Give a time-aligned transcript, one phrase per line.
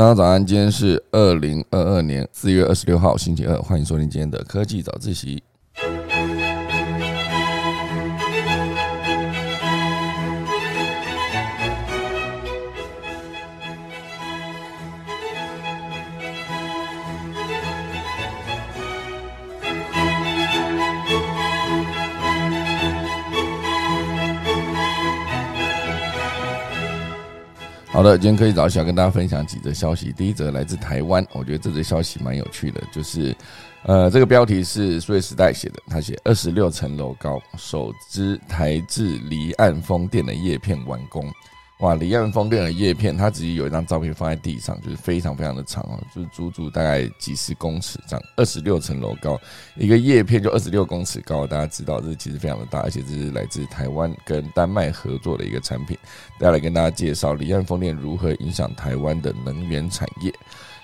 [0.00, 5.42] 大家早安，今天是二零二二年四月二十六号，星期二，欢迎收听今天的科技早自习。
[28.00, 30.10] 好的，今天可以早起要跟大家分享几则消息。
[30.10, 33.36] 第一则来自台湾，我觉得这则消息蛮有趣的，就是
[33.82, 41.30] 呃，这个标题是数位时代写的，他写二十六层楼高首支台制离岸风电的叶片完工。
[41.80, 49.40] 哇，离岸风电的叶片，它直接有一张照片放在地上，就是非常非常的长哦，就是足足大概几十公尺这样，二十六层楼高，
[49.76, 55.96] 一个叶片就二十六公尺高，大家知道这其实非常的大，而且这是来自台湾跟丹麦合作的一个产品，
[56.38, 60.30] 大家来跟大家介绍离岸风电如何影响台湾的能源产业。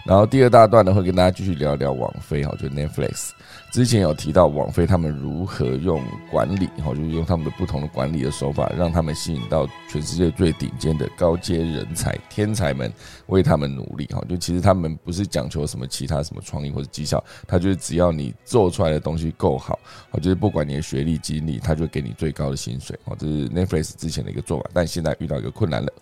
[0.07, 3.33] 然后第二大段呢，会跟大家继续聊一聊网飞哈，就 Netflix。
[3.73, 12.91] 之前有提到网飞他们如何用管理哈，就是用他们的不同的管理的手法，让他们吸引到全世界最顶尖的高阶人才、天才们
[13.27, 14.23] 为他们努力哈。
[14.29, 19.79] 就其实他们不是讲求什么其他什么创意或者绩效，他就是只要你做出来的东西够好，
[20.11, 23.15] 我就是不管你的学历、经历，他就给你最高的薪水哦。
[23.19, 25.93] 这是 Netflix 之前的一个做法，但现在遇到一个困难了。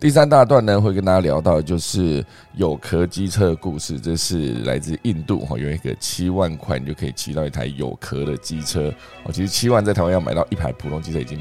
[0.00, 4.00] 第三大段呢，会跟大家聊到就是有壳机车的故事。
[4.00, 8.90] 这是来自印度哈，有一个七万块你就可以骑到一台有壳的机车
[9.24, 9.30] 哦。
[9.30, 11.38] 其实七万在台湾要买到一台普通机车已经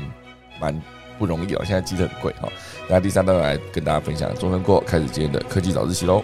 [0.59, 0.77] 蛮
[1.17, 2.49] 不容易了，现在机车很贵哈。
[2.89, 6.21] 那第三段来跟大家分享，中生过开始今天的科技早自习喽。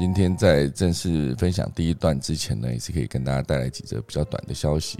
[0.00, 4.98] 今天在正式分享第一段之前呢，也是可以跟大家带来几则比较短的消息。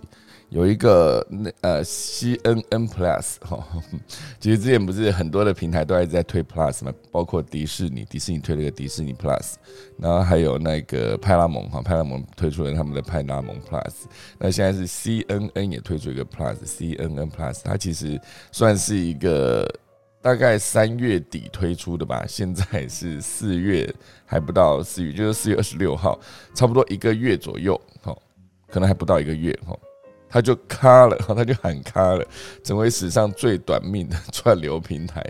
[0.50, 3.66] 有一个那呃 CNN Plus 哈，
[4.38, 9.54] 其实之前不是很多的平台都一直在推 Plus 嘛，包括迪士尼，迪士尼推了个迪士尼 Plus，
[9.96, 13.94] 然后还有那个派拉蒙哈，派拉蒙推出了他们的派拉蒙 Plus，
[14.38, 18.20] 那现在是 CNN 也推出一个 Plus，CNN Plus，它其实
[18.52, 19.66] 算是一个。
[20.22, 23.92] 大概三月底推出的吧， 现在是四月，
[24.26, 26.20] 还不到四月，就是四月二十六号，
[26.54, 28.14] 差不多一个月左右，哈，
[28.68, 29.74] 可能还不到一个月，哈，
[30.28, 32.24] 它就卡了， 他，就喊卡了，
[32.62, 35.24] 成为史上最短命的串流平台，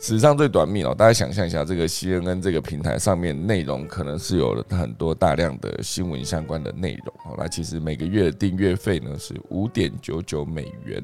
[0.00, 0.94] 史上最短命哦。
[0.94, 11.02] 大家想象一下，这个 CNN 这个平台上面内容可能是有了很多大量的新闻相关的内容，哦，那其实每个月的订阅费呢是五点九九美元。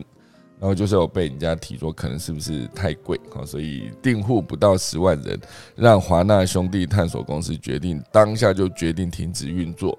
[0.60, 5.38] 然后就是有被人家提说可能是不是太贵啊，所以订户不到十万人，
[5.74, 9.98] 让华纳兄弟探索公司决定当下就决定停止运作，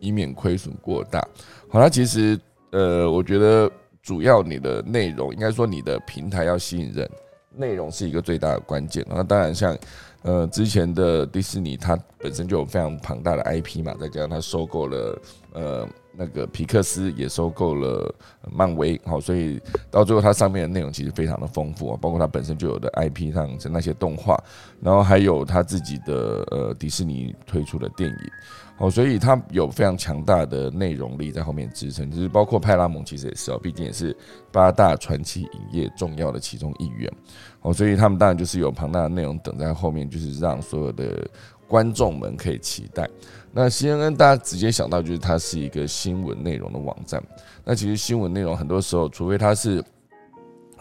[0.00, 1.20] 以免亏损过大。
[1.68, 2.38] 好，那其实
[2.72, 3.70] 呃，我觉得
[4.02, 7.08] 主要你的内容应该说你的平台要吸引人，
[7.54, 9.06] 内容是一个最大的关键。
[9.08, 9.78] 那当然像
[10.22, 15.22] 呃之前的迪士尼，它本身就有非常庞大的 IP 嘛，再加上它收购了
[15.54, 15.88] 呃。
[16.18, 18.12] 那个皮克斯也收购了
[18.50, 24.36] 漫威，好，所以到最后它上面的内容其实非常的丰富啊，包括它本身就有的 IP 上的那些动画，
[24.80, 28.16] 然后还有它自己的呃迪士尼推出的电影，
[28.76, 34.16] 好，所以它有非常强大的内容力在后面支撑，就是包括派拉蒙其实也是哦，毕竟也是
[34.50, 37.08] 八大传奇影业重要的其中一员，
[37.60, 41.28] 好，所以他们当然就是有庞大的内容等在后面，就是让所有的
[41.68, 43.08] 观众们可以期待。
[43.52, 47.22] 那 CNN 大家直接想到就是它是一个新闻内容的网站。
[47.64, 49.84] 那其实新闻内容很多时候，除非它是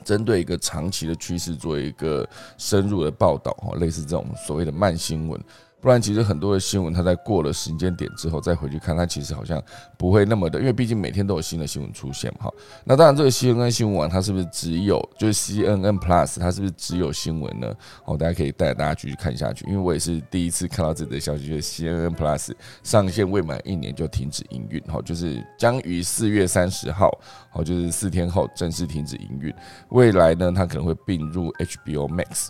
[0.03, 2.27] 针对一个长期的趋势做一个
[2.57, 5.39] 深入的报道，哈，类似这种所谓的慢新闻。
[5.87, 9.63] 不然，其实很多的新闻，它在过了时间点之后再回去看，它其实好像
[9.97, 12.47] 不会那么的，因为毕竟每天都有新的新闻出现嘛。
[12.47, 12.53] 哈，
[12.83, 17.73] 那当然，这个 CNN 新闻网它是不是只有就是 CNN Plus，它是不是只有新闻呢？
[18.03, 22.51] 哦，大家可以带大家继续看下去，因为我也是第一次看到这则消息，就是 CNN Plus
[22.83, 27.09] 上线未满一年就停止营运，哈，就是将于四月三十号，
[27.49, 29.55] 好，就是四天后正式停止营运。
[29.91, 32.49] 未来呢，它可能会并入 HBO Max。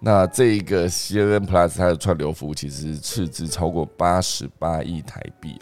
[0.00, 5.58] 那这一个 CNN Plus 它的串流服务其实斥资超过八十八亿台币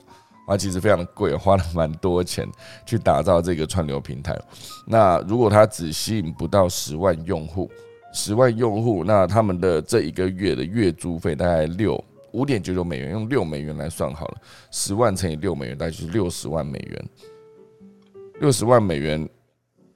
[0.46, 2.46] 啊，其实非常贵，花了蛮多钱
[2.84, 4.38] 去打造这个串流平台。
[4.86, 7.70] 那如果它只吸引不到十万用户，
[8.12, 12.02] 十万用户，那他们的这一个月的月租费大概六
[12.32, 14.38] 五点九九美元，用六美元来算好了，
[14.70, 17.04] 十万乘以六美元，大概就是六十万美元。
[18.40, 19.28] 六十万美元，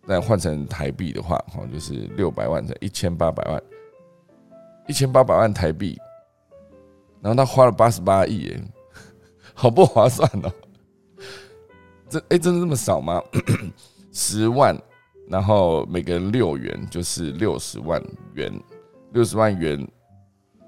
[0.06, 3.62] 那换成台币的话，哈，就是六百万乘一千八百万。
[4.88, 5.96] 一千八百万台币，
[7.20, 8.60] 然后他花了八十八亿，耶，
[9.52, 10.50] 好不划算哦！
[12.08, 13.22] 这哎真的这么少吗？
[14.12, 14.74] 十万，
[15.28, 18.02] 然后每个人六元，就是六十万
[18.32, 18.50] 元，
[19.12, 19.86] 六十万元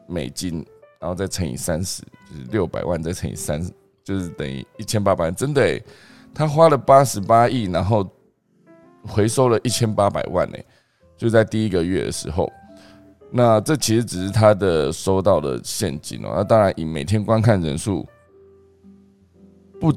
[0.06, 0.64] 美金，
[0.98, 3.60] 然后再乘以三十，就是六百万，再乘以三，
[4.04, 5.34] 就是等于一千八百万。
[5.34, 5.82] 真的，
[6.34, 8.06] 他花了八十八亿，然后
[9.02, 10.64] 回收了一千八百万哎，
[11.16, 12.52] 就在第一个月的时候。
[13.30, 16.32] 那这其实只是他的收到的现金哦。
[16.34, 18.06] 那当然以每天观看人数
[19.80, 19.92] 不。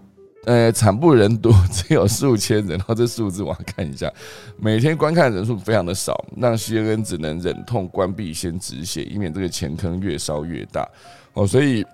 [0.46, 2.72] 呃，惨不忍睹，只有数千人。
[2.72, 4.12] 然后这数字我要看一下，
[4.58, 10.86] 每天观看人数非常的少，让 CNN 只能忍痛关闭先止血，以免这个钱坑越烧越大。
[11.32, 11.86] 哦，所以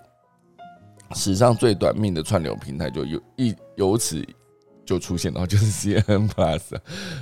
[1.14, 4.20] 史上最短命的串流平台就有一由此
[4.90, 6.60] 就出现然后，就是 CN Plus，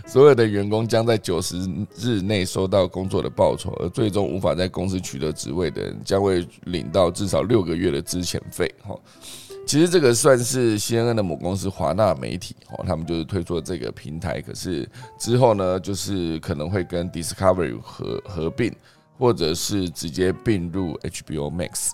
[0.07, 1.59] 所有的员工将在九十
[1.99, 8.75] 日内收到工作的报酬，而最终无法在公司取得职位的人将会领到至少六个月的资遣费。
[8.83, 8.99] 哈。
[9.67, 14.41] 其实这个算是 CNN 的母公司华纳媒体哦，他们就是推出了这个平台。
[14.41, 14.89] 可是
[15.19, 18.75] 之后呢，就是可能会跟 Discovery 合合并，
[19.19, 21.91] 或者是直接并入 HBO Max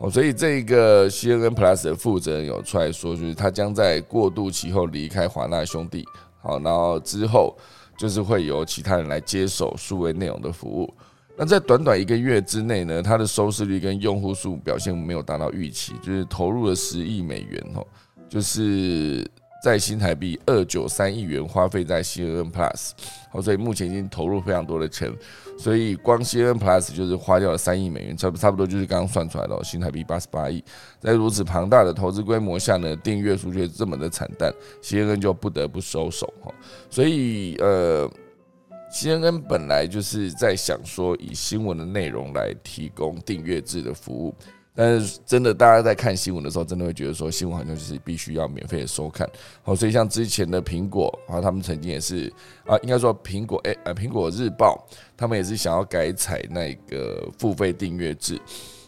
[0.00, 0.10] 哦。
[0.10, 6.04] 所以这个 CNN Plus 的负责人有出来说，就是他将在过渡期后离开华纳兄弟，
[6.42, 7.56] 好，然后之后
[7.96, 10.92] 就是会由其他人来接手数位内容的服务。
[11.36, 17.86] 那在短短一个月之内呢，它的收视率跟用户数表现没有达到预期，就是投入了十亿美元哦，
[18.28, 19.26] 就是
[19.62, 22.90] 在新台币二九三亿元花费在 CNN Plus，
[23.32, 25.12] 哦，所以目前已经投入非常多的钱，
[25.58, 30.64] 所以光 CNN Plus 就是花掉了三亿美元，差不差不多就是刚刚算出来的新台币八十八亿，
[30.98, 34.52] 在如此庞大的投资规模下呢，订阅数却这么的惨淡
[34.82, 36.52] ，CNN 就不得不收手哈，
[36.88, 38.10] 所以呃。
[38.92, 44.34] CNN 本来就是在想说以新闻的内容来提供订阅制的服务，
[44.74, 49.28] 但是真的大家在看新闻的时候，真的会觉得说新闻好像就是必须要免费的收看。
[49.62, 52.32] 好，所以像之前的苹果啊，他们曾经也是
[52.66, 54.86] 啊，应该说苹果诶呃苹果日报，
[55.16, 58.40] 他们也是想要改采那个付费订阅制，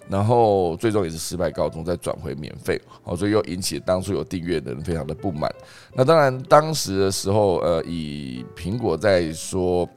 [0.08, 2.80] 然后最终也是失败告终，再转回免费。
[3.02, 5.52] 好，所以又引起当初有订阅的人非常的不满。
[5.94, 9.88] 那当然当时的时候，呃，以苹果在说。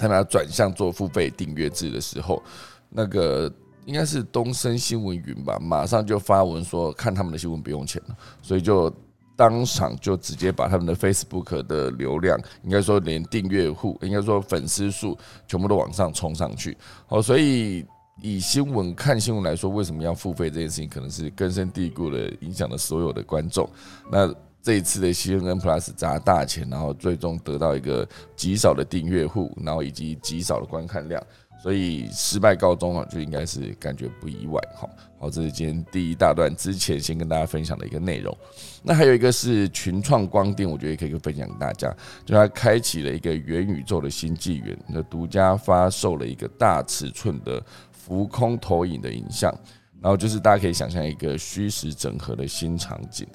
[0.00, 2.40] 他们要转向做付费订阅制的时候，
[2.88, 3.52] 那个
[3.88, 8.92] 应该是东森新闻云吧，马上就发文说看他们的新闻不用钱了，所以就
[9.34, 16.76] 当场就直接把他们的 Facebook 的流量，应该说连订阅户，应该说粉丝数全部都往上冲上去。
[17.06, 17.82] 好，所以
[18.20, 23.66] 以新闻看新闻来说，为什么要付费这件事情，可能是根深蒂固的影响了所有的观众。
[24.12, 24.30] 那
[24.60, 28.06] 这一次的 CNN Plus 砸大钱，然后最终得到一个
[28.36, 31.24] 极少的订阅户，然后以及极少的观看量，
[31.62, 34.60] 所以失败告终啊，就应该是感觉不意外。
[34.74, 34.88] 哈，
[35.18, 38.36] 好，这是今天第一大段之前先跟大家分享的一个内容。
[38.82, 41.94] 那还有一个是群创光电，我觉得也可以分享给大家，
[42.24, 49.52] 就它开启了一个元宇宙的新纪元，那独家发售了一个大尺寸的浮空投影的影像，
[50.00, 53.26] 然后就是大家可以想象一个虚实整合的新场景，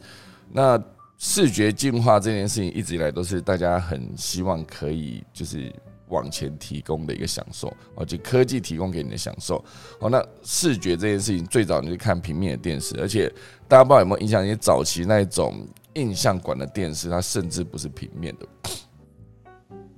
[0.51, 0.81] 那。
[1.19, 5.71] 视觉进化这件事情一直以来都是大家很希望可以就是
[6.13, 9.63] 往前提供的一个享受而且科技提供给你的享受
[9.99, 10.09] 好。
[10.09, 13.27] 那视觉这件事情最早你是看平面的电视，而且
[13.67, 18.47] 大家不知道有没有印象，你早期那种印象馆的电视，它甚至不是平面的。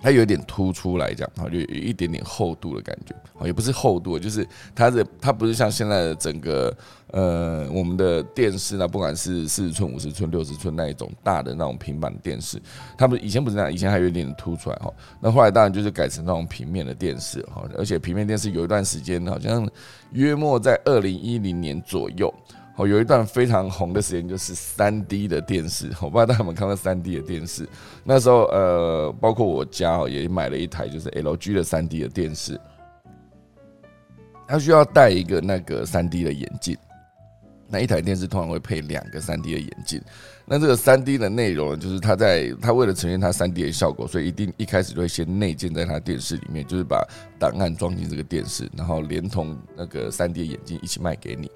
[0.06, 6.72] 它有点突出来讲，好，就有一点点厚度的感觉，好，也不是厚度，就是它的它不是像现在的整个
[7.08, 12.62] 呃我们的电视呢，不管是四十寸、五十寸、六十寸那一种大的那种平板电视，
[12.96, 19.68] 它不以前不是这样，以前还有一点突出来哈，那后来当然就是改成那种平面的电视哈，而且平面电视有一段时间好像
[20.12, 22.32] 约莫在二零一零年左右。
[22.78, 27.68] 哦，有一段非常红的时间就是三 D 的电视，我不知道大家有没有看过三 D 的电视。
[28.04, 32.60] 那时候，呃，包括我家哦，也买了一台就是 LG 的三 D 的电视。
[34.48, 36.78] 它需要戴一个那个三 D 的眼镜，
[37.70, 40.02] 那一台电视通常会配两个三 D 的眼镜。
[40.46, 47.04] 那这个三 D 的内容呢，就是它在它为了呈现它三 D 的效果，所以一定一开始就会先内建在它电视里面，就是把
[47.40, 51.50] 档案装进这个电视，然后连同那个三 D 的眼镜一起卖给你。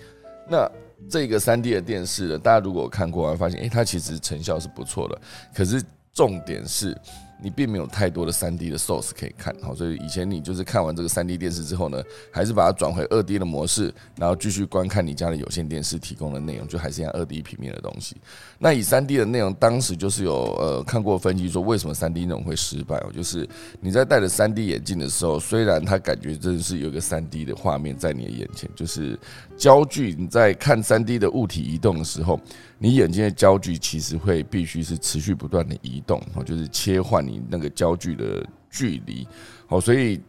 [0.49, 0.67] 那
[1.07, 5.21] 这个三 D 的电视呢，大家如果看过，会发现，哎，它其实成效是不错的。
[5.53, 5.81] 可是
[6.13, 6.95] 重点是，
[7.41, 18.17] 你并没有太多的三 D 的 source 可以看，好，所以以前你就是看完这个三 D 电视之后呢，还是把它转回二 D 的模式，然后继续观看你家的有线电视提供的内容，就还是像二 D 平面的东西。
[18.57, 23.47] 那以三 D 的内容，当时就是有呃看过分析说，为什么三 D 内容会失败哦，就是
[23.79, 29.17] 你在戴着三 D 眼镜的时候，虽然它感觉真的是有一个三 D 的画面在你的眼前，就是
[29.57, 32.39] 焦距你在看三 D 的物体移动的时候。
[32.81, 39.27] 你眼睛的焦距其实会必须是持续不断的移动，哦，就是切换你那个焦距的距离，
[39.67, 40.19] 好，所以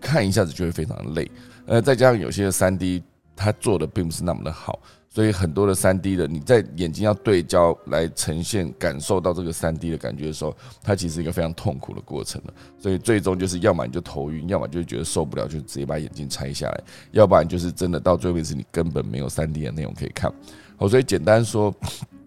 [0.00, 1.30] 看一下子就会非常累。
[1.66, 3.02] 呃，再加上有些三 D
[3.36, 12.54] 它做的并不是那么的好，所以很多的三 D 的你在眼睛要对焦来呈现感受到这个三 D 的感觉的时候，它其实一个非常痛苦的过程了。
[12.78, 16.80] 所以最终就是要么你就头晕，要么就觉得受不了，就直接把眼镜拆下来，
[17.12, 20.32] 要不然就是真的到最后为止你根本没有三 D 的内容可以看。
[20.76, 21.72] 好，所以简单说，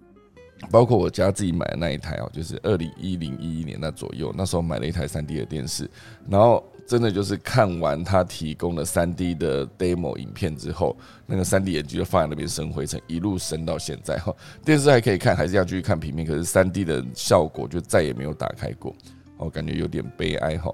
[0.70, 5.90] 包括我家自己买的那一台哦，就是二零一零一一年那左右，那时候买了一台三 D 的电视，
[6.30, 14.34] 然后真的就是看完他提供的三 D 的 demo 影片之后，那个三 D 眼镜就放在那边生灰尘，一路生到现在哈。
[14.64, 18.96] 电视还可以看，还是要继续看平面，可是三 D 的效果就再也没有打开过，
[19.38, 20.74] 我感觉有点悲哀哈。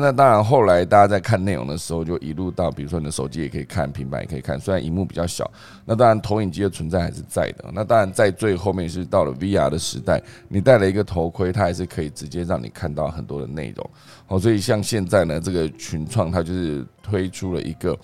[0.00, 4.58] 那当然，后来大家在看内容的时候，就一路到，比如说你的手机也可以看，平板也可以看。
[4.58, 5.50] 虽然荧幕比较小，
[5.84, 7.64] 那当然投影机的存在还是在的。
[7.72, 13.90] 那当然，在最后面是到了 VR 的时代，你戴了一个头盔，它还是可以直接让你看到很多的内容。
[14.26, 17.96] 好，所以像现在呢，这个群创它就是推出了一个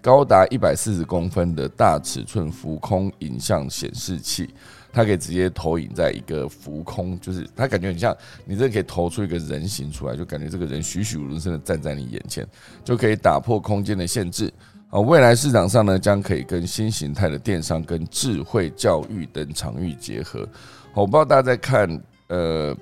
[0.00, 4.48] 高达一百四十公分的大尺寸浮空影像显示器。
[4.92, 12.46] 它可以直接投影在一个浮空，就是它感觉很像你这可以投出一个人形出来，就感觉这个人栩栩如生的站在你眼前，
[12.84, 14.52] 就可以打破空间的限制
[14.90, 15.00] 啊！
[15.00, 20.46] 未来市场上呢，将可以跟新形态的电商跟智慧教育等场域结合。
[20.92, 22.76] 我不知道大家在看，呃，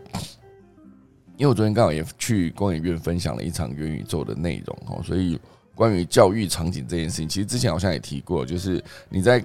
[1.36, 5.38] 因为我昨天刚好也去工研院分享了一场元宇宙的内容哦，所以
[5.76, 9.40] 关于教育场景这件事情，其实之前好像也提过，就是你在。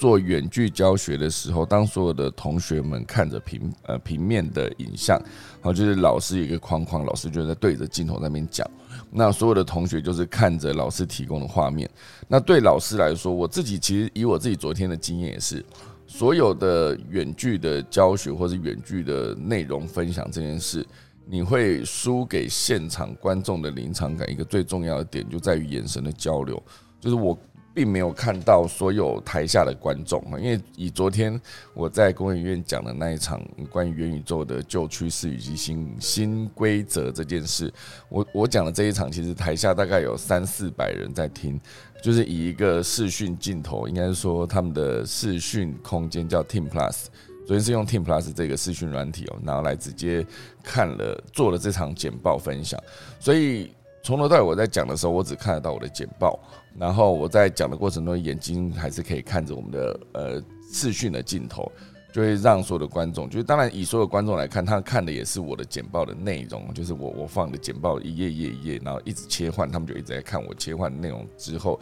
[0.00, 5.20] 做远距教学的时候，当所有的同学们看着平呃平面的影像，
[5.60, 8.66] 好，就是老师一个框框，老师就在对着镜头那边讲，
[9.10, 11.86] 那所有的同学就是看着老师提供的画面。
[12.26, 15.62] 那对老师来说，我自己其实以我自己昨天的经验也是，
[16.06, 20.82] 所有的远距的教学或者远距的内容分享这件事，
[21.26, 24.30] 你会输给现场观众的临场感。
[24.32, 26.62] 一个最重要的点就在于眼神的交流，
[26.98, 27.38] 就是我。
[27.80, 31.40] 并没有看到所有台下的观众啊，因为以昨天
[31.72, 37.72] 我在公演院讲的那一场关于元宇宙的旧趋势以及新新规则这件事，
[38.10, 41.58] 我我讲的这一场，其实台下大概有三四百人在听，
[42.02, 47.06] 就是以一个视讯镜头，应该是说他们的视讯空间叫 Team Plus，
[47.46, 50.22] 昨天是用 Team Plus 这个视讯软体哦，然后来直接
[50.62, 52.78] 看了做了这场简报分享，
[53.18, 56.38] 所以从头到尾我在讲的时候，我只看得到我的简报。
[56.78, 60.42] 然后我在讲的过程中，眼睛还是可以看着我们的呃
[60.72, 61.70] 视讯的镜头，
[62.12, 71.78] 就会让所有的观众，就是当然以所有观众来看，他看的也是我的简报的内容，就是我我放的简报一页一页一页，然后一直切换，他们就一直在看我切换内容之后。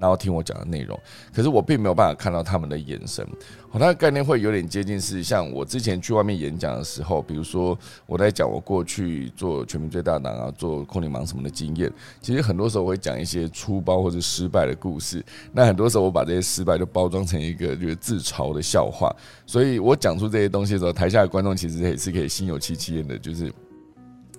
[0.00, 0.98] 然后听我讲的内容，
[1.32, 3.26] 可是我并没有办法看到他们的眼神。
[3.70, 11.92] 好，它的概念会有点接近，是像我之前去外面演讲的时候，比如说我在讲我过去做全民最大党啊，做空灵盲什么的经验。
[12.20, 15.22] 其实很多时候我会讲一些粗暴或者失败的故事。
[15.52, 19.14] 那很多时候我把这些失败都包装成一个就是自嘲的笑话。
[19.46, 23.52] 所以我讲出这些东西的时候，台下的观众其实也是可以心有戚戚焉的，就是。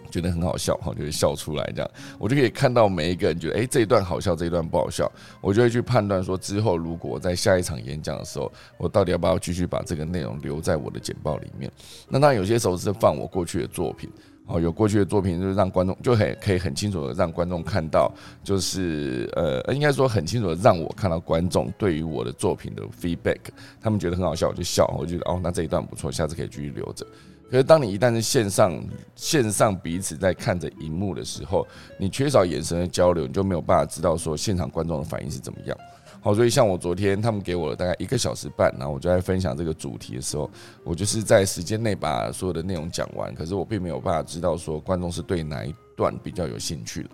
[0.10, 5.12] 觉得很好笑哈，就会笑出来这样，我就可以看到每一个人觉得哎这一段好笑，这一段不好笑，
[5.42, 11.72] 我就会去判断说之后如果在下一场演讲的时候，我到底要不要继续把这个内容留在我的简报里面。
[12.08, 14.10] 那当然有些时候是放我过去的作品，
[14.48, 18.12] 哦，有过去的作品就是让观众就很可以很清楚的让观众看到，
[18.44, 23.40] 就是呃应该说很清楚的让我看到观众对于我的作品的 feedback，
[23.80, 27.06] 他们觉得很好笑我就笑，我觉得哦那这一段不错，下次可以继续留着。
[27.50, 28.80] 可是，当你一旦是线上
[29.16, 31.66] 线上彼此在看着荧幕的时候，
[31.98, 35.76] 你缺少眼神的交流，你就没有办法知道说现场观众的反应是怎么样。
[36.22, 40.48] 好，所以像我昨天他们给我了大概一个小时半，然后我就在分享这个主题的时候，
[40.84, 43.34] 我就是在时间内把所有的内容讲完。
[43.34, 47.08] 可是我并没有办法知道说观众是对哪一段比较有兴趣，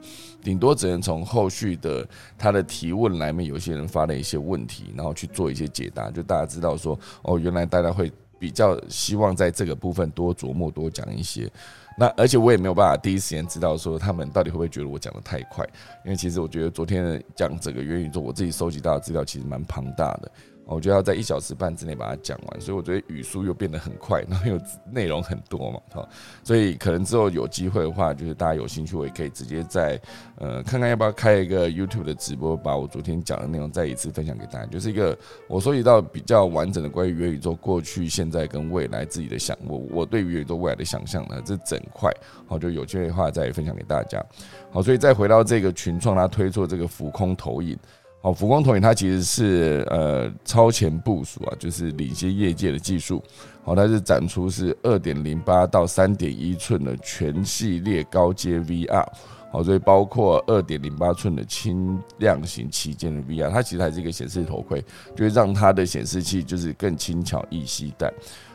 [0.43, 2.05] 顶多只能从后续的
[2.37, 8.11] 他的提问来面，有些人发了一些问题，然后去做一些解答，就大家知道说哦，原来大家会。
[8.39, 11.49] 比较希望在这个部分多琢磨多讲一些，
[11.97, 15.65] 那而且我也没有办法第一时间知道说他们到底会不会觉得我讲的太快，
[16.03, 20.31] 因为其实我觉得昨天讲整个元宇宙，我自己收集到的资料其实蛮庞大的，
[20.67, 24.59] 我就要在一小时半之内把它讲完，所以我觉得语速又变得很快，然后又
[24.91, 26.09] 内容很多嘛，哈，
[26.43, 29.99] 所以可能之后有机会的话，就是大家有兴趣，我也可以直接在
[30.37, 35.17] 呃看看要不要开一个 YouTube 的直播，把我昨天讲的内容再一次分享给大家，就是一个
[35.47, 42.11] 我收集到比较完整的关于元宇宙过去、现在跟未来自己的想我我对元宇宙未来的想象呢，这整块
[42.47, 44.25] 好就有机会的话再分享给大家，
[44.71, 47.77] 好，所以再回到这个群创，它推出的这个浮空投影。
[48.25, 53.23] 好，浮光投影它其实是呃超前部署啊，就是领先业界的技术。
[53.63, 59.05] 好，它是展出是二点零八到三点一寸的全系列高阶 VR。
[59.51, 64.83] 好，所以包括二点零八寸的轻量型旗舰的 VR，它其实还是一个显示头盔，
[65.15, 68.11] 就是让它的显示器就是更轻巧易携带。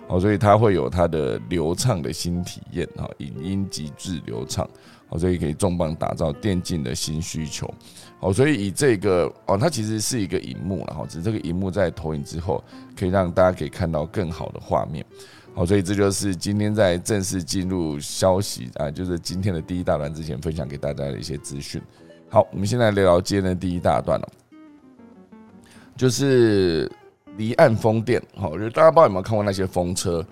[0.09, 4.69] 好，所以它会有它的流畅的新体验哈，影音极致流畅。
[5.07, 7.73] 好，所以可以重磅打造电竞的新需求。
[8.21, 12.63] 好，所以以这个哦，它其实是一个荧幕了哈，只是这个荧幕在投影之后，
[12.95, 15.03] 可以让大家可以看到更好的画面。
[15.55, 21.81] 好，所以这就是今天在正式进入消息啊，就是今天的第一大段之前分享给大家的一些资讯。
[22.29, 24.29] 好，我们现在聊聊今天的第一大段了，
[25.97, 26.93] 就是
[27.39, 28.23] 离岸风电。
[28.37, 30.23] 好，就大家不知道有没有看过那些风车，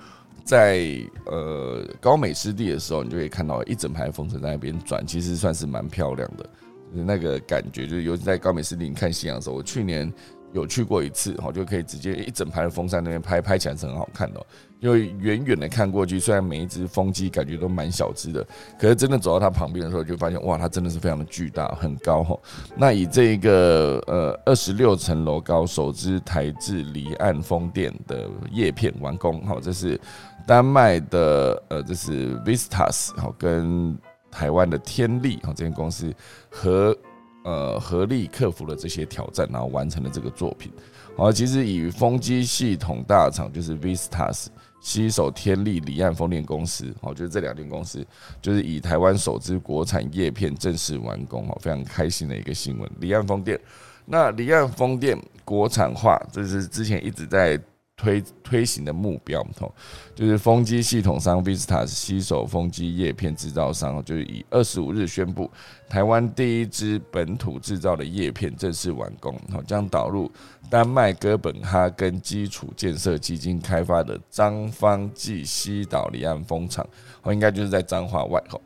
[0.45, 6.49] 在呃高美湿地的时候，你就可以看到一整排风车在那边转，其实算是蛮漂亮的。
[6.93, 10.13] 那个感觉，就是尤其在高美湿地看夕阳的时候，我去年
[10.53, 14.41] 有去过一次，哈，就可以直接一整排的风扇那边拍，拍起来是很好看的。
[14.81, 18.47] 因为远远的看过去，虽然每一只风机感觉都蛮小只的，
[18.79, 22.39] 可是真的走到它旁边的时候，就发现哇，它真的是非常的巨大，很高哈。
[22.77, 30.01] 那以这个呃二十六层楼高首支台制离岸风电的叶片完工，好，这是
[30.47, 33.99] 丹麦的呃，这是 Vistas 好跟。
[34.31, 36.15] 台湾的天力啊这间公司
[36.51, 36.97] 和
[37.45, 40.73] 呃合力克服了这些挑战，然后完成了这个作品。
[41.17, 44.47] 好，其实以风机系统大厂就是 Vistas
[44.81, 48.07] 携手天力离岸风电公司，好，就是这两间公司
[48.41, 52.91] 就是以台湾首支国产叶片正式完工，哈，非常开心的一个新闻。
[53.01, 53.59] 离岸风电，
[54.05, 57.61] 那离岸风电国产化，这是之前一直在。
[57.99, 59.75] 推推行的目标，吼，
[60.15, 65.51] 就是风机系统商 Vistas 携手风机叶片制造商，就是以二十五日宣布，
[65.89, 70.31] 台湾第一支本土制造的叶片正式完工，吼，将导入
[70.71, 76.87] 丹麦哥本哈根基础建设基金开发的彰方暨西岛离岸风场，
[77.23, 78.63] 哦，应该就是在彰化外，吼，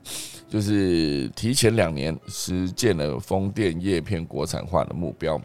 [0.47, 5.41] 就是提前两年实践了风电叶片国产化的目标，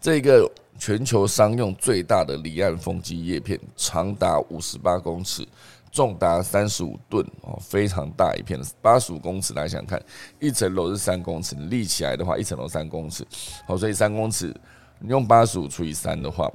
[0.00, 0.48] 这个。
[0.78, 5.46] 全球商用最大的离岸风机叶片，长达五十八公尺，
[5.90, 8.66] 重达三十五吨哦，非常大一片的。
[8.82, 10.02] 八十五公尺，大家想看，
[10.40, 13.24] 一层楼是三公尺，立起来的话，一层楼三公尺，
[13.66, 14.52] 好，所以三公尺，
[14.98, 16.52] 你用八十五除以三的话，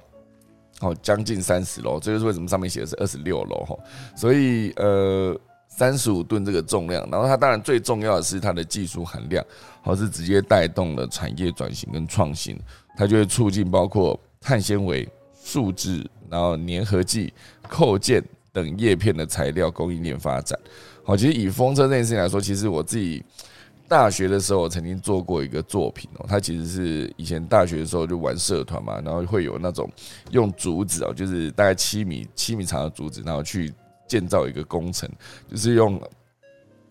[0.79, 1.99] 好，将近三十楼。
[1.99, 3.75] 这就是为什么上面写的是二十六楼哈。
[4.15, 5.36] 所以呃，
[5.69, 9.43] 三十五吨这个重量，然后它当然最重要的是它的技术含量，
[9.82, 12.60] 好是直接带动了产业转型跟创新。
[12.99, 15.07] 它就会促进包括碳纤维、
[15.41, 17.33] 树脂，然后粘合剂、
[17.65, 20.59] 扣件等叶片的材料供应链发展。
[21.05, 23.23] 好，其实以风车这件事情来说，其实我自己
[23.88, 26.25] 大学的时候曾经做过一个作品哦。
[26.27, 29.89] 它其实是以前大学的时候就玩社团嘛，然后会有那种
[30.31, 33.73] 用竹子哦，就是大概七米七米长的竹子，然后去
[34.09, 35.09] 建造一个工程，
[35.49, 35.97] 就是用。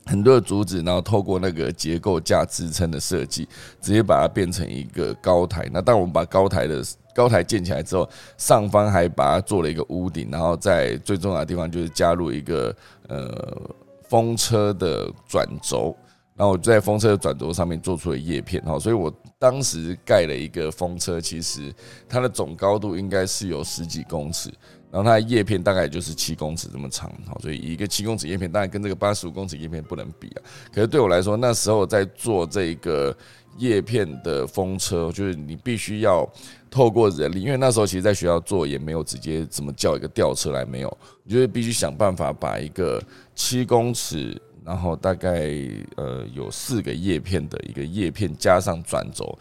[0.08, 3.46] 很多的竹子，然后透过那个结构架支撑的设计，
[3.78, 5.68] 直接把它变成一个高台。
[5.70, 6.82] 那当我们把高台的
[7.14, 12.74] 高台建起来之后，上方还把它做了一个屋顶，然后在最重要的地方就是加入一个
[13.06, 13.70] 呃
[14.08, 15.94] 风车的转轴。
[16.34, 21.74] 然后我在风车的转轴上面做出了叶片，哈，所以我当时盖了一个风车，其实
[22.08, 24.48] 它的总高度应该是有十几公尺。
[24.90, 30.42] 然后它的叶片大概就是七公尺这么长，好，所以一个七公尺叶片当然跟这个八十五公尺叶片不能比啊。
[30.72, 33.14] 可是对我来说，那时候在做这个
[33.58, 36.26] 叶片的风车，就是你必须要
[36.70, 43.02] 透过人力，因为那时候其实在学校做也没有直接怎么叫一个吊车来，没有，你就是必须想办法把一个
[43.34, 45.50] 七公尺，然后大概
[45.96, 49.38] 呃有四个叶片的一个叶片加上转轴。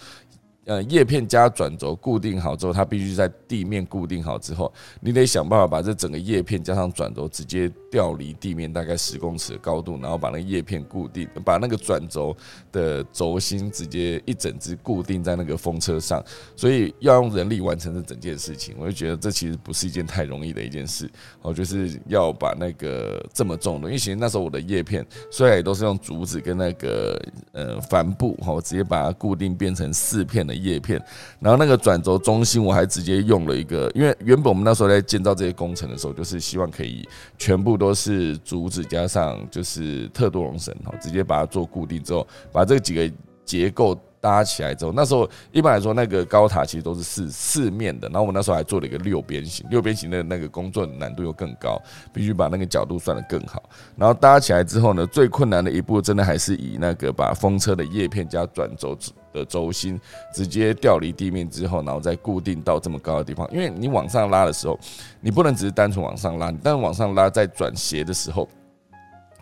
[0.67, 12.35] 呃，叶片加转轴固定好之后，它必须在地面固定好之后，你得想办法把这整个叶片加上转轴直接调离地面大概十公尺的高度，然后把那个叶片固定，把那个转轴
[12.69, 16.21] 的轴心直接一整只固定在那个风车上。
[16.53, 21.09] 所以要用人力完成这整件事情，我就觉得这其实不是一件太容易的一件事。
[21.43, 27.17] 哦，就是要把那个这么重的，因为其实那时候我的叶片虽然也都是用竹子跟那个
[27.53, 30.56] 呃帆布，哈，直接把它固定变成四片的。
[30.57, 31.01] 叶片，
[31.39, 43.09] 然后那个转轴中心我还直接用了一个，因为原本我们那时候在建造这些工程的时候，就是希望可以全部都是竹子加上就是特多龙绳，哈，直接把它做固定之后，把这几个
[43.45, 43.97] 结构。
[44.19, 48.07] 搭起来之后，那时候一般来说，那个高塔其实都是四四面的。
[48.09, 53.63] 然后我们那时候还做了一个六边形，六边形的那个工作难度又更高，必须把那个角度算得更好。
[53.95, 58.97] 然后搭起来之后呢，最困难的一步，真的还是以那个把风车的叶片加转轴
[59.33, 59.99] 的轴心
[60.33, 63.47] 直接调离地面之后，然后再固定到这么高的地方。
[63.51, 64.79] 因为你往上拉的时候，
[65.21, 68.47] 你不能只是单纯往上拉，但往上拉在转斜的时候。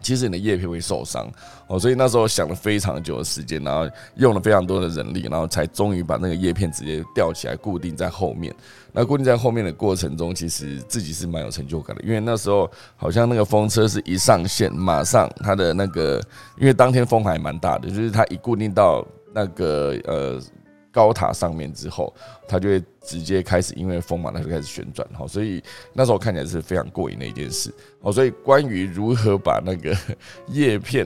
[0.06, 1.28] 其实你的叶片会受伤
[1.66, 8.54] 哦，所以那时候想了非常久的时间，然后用了非常多的人力，然后才终于把那个叶片直接吊起来固定在后面。
[8.92, 16.22] 那固定在后面的过程中，其实自己是蛮有成就感的，因为那时候好像那个风车是一上线，马上它的那个，
[16.60, 20.40] 因为当天风还蛮大的，就是它一固定到那个呃。
[20.96, 22.16] 高塔上面之后，
[22.48, 28.14] 它就会直接开始，因为风嘛，它就开始旋转哈，所以那时候看起来是非常过瘾的一件事哦。
[28.14, 29.94] 所以关于如何把那个
[30.48, 31.06] 叶片。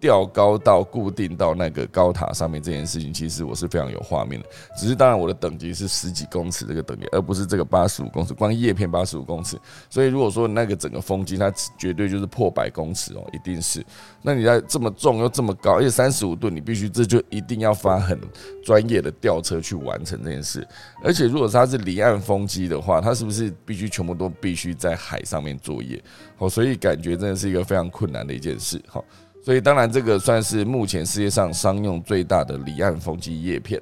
[0.00, 4.48] 吊高到固定到那个高塔上面这件事情，其实我是非常有画面的。
[4.76, 8.34] 只是当然我的等级是十几公尺这个等级，而不是这个八十五公尺。
[8.34, 13.84] 光叶片八十五公尺，所以如果说那个整个风机，它绝对就是破百公尺哦，一定是。
[14.22, 18.20] 那你在这么重又这么高，而且三十五吨，你必须这就一定要发很
[18.64, 20.66] 专业的吊车去完成这件事。
[21.02, 26.02] 而且如果它是离岸风机的话，它是不是必须全部都必须在海上面作业？
[26.38, 28.80] 哦，所以感觉真的是一个非常困难的一件事。
[28.86, 29.04] 好。
[29.46, 33.80] 所以当然，这个算是目前世界上商用最大的离岸风机叶片，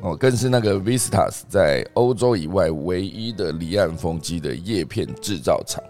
[0.00, 5.80] 哦，更是那个 Vistas 在欧洲以外唯一的离岸风机的叶片制造厂。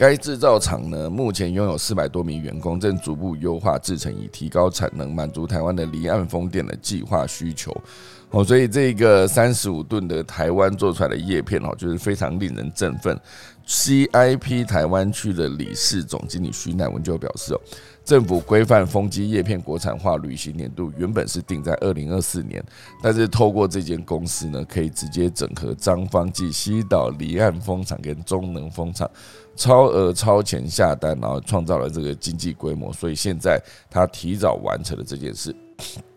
[0.00, 7.70] 该制造厂呢，目前拥有四百多名员工，正逐步优化制程，以提高产能，满足台湾的离岸风电的计划需求。
[8.30, 13.14] 哦，所以这个三十五吨的台湾做出来的叶片哦，就是非常令人振奋。
[13.66, 17.60] CIP 台湾区的理事总经理徐乃文就表示哦，
[18.02, 22.64] 政府规范风机叶片国产化履行年度原本是定在二零二四年，
[23.02, 29.08] 但是透过这间公司呢，可以直接整合张方暨西岛离岸风场跟中能风场，
[29.60, 35.54] 超额超前下单，然后创造了这个经济规模，所以现在他提早完成了这件事。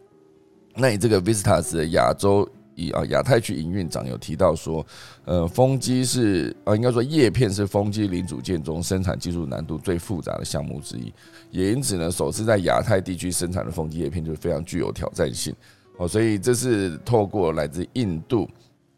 [0.75, 2.47] 那你这个 Vistas 的亚洲？
[2.75, 4.84] 以啊，亚太区营运长有提到说，
[5.25, 11.13] 呃，风机是啊，应该说叶片是风机零组件中生产技术难度最复杂的项目之一，
[11.51, 15.53] 也因此呢，首次在亚太地区生产的风机叶片就非常具有挑战性
[15.97, 18.49] 哦，所以这是透过来自印度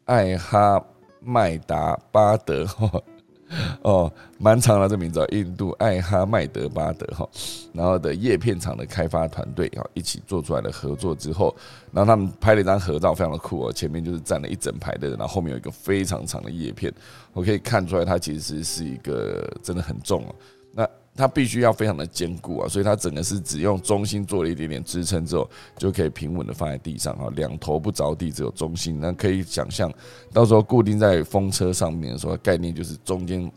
[0.06, 0.82] 艾哈
[1.20, 2.66] 迈达巴德。
[3.84, 7.28] 哦，蛮长的这名字，印度艾哈迈德巴德哈，
[7.74, 11.56] 然后的叶片厂的开发团队啊，一起做出来的合作之后，
[11.92, 16.94] 然后他们拍了一张合照，非常的酷哦，前面就是站了一整排的人，然后后面有一个非常长的叶片，
[17.34, 20.36] 我可以看出来它其实是一个真的很重哦，
[20.72, 29.92] 那它必须要非常的坚固啊，所以它整个是只用中心做了一点点支撑之后，就可以平稳的放在地上啊，两头不着地，只有中心，那可以想象
[30.34, 33.52] 到时候固定在风车上面的时候，概念就是中间。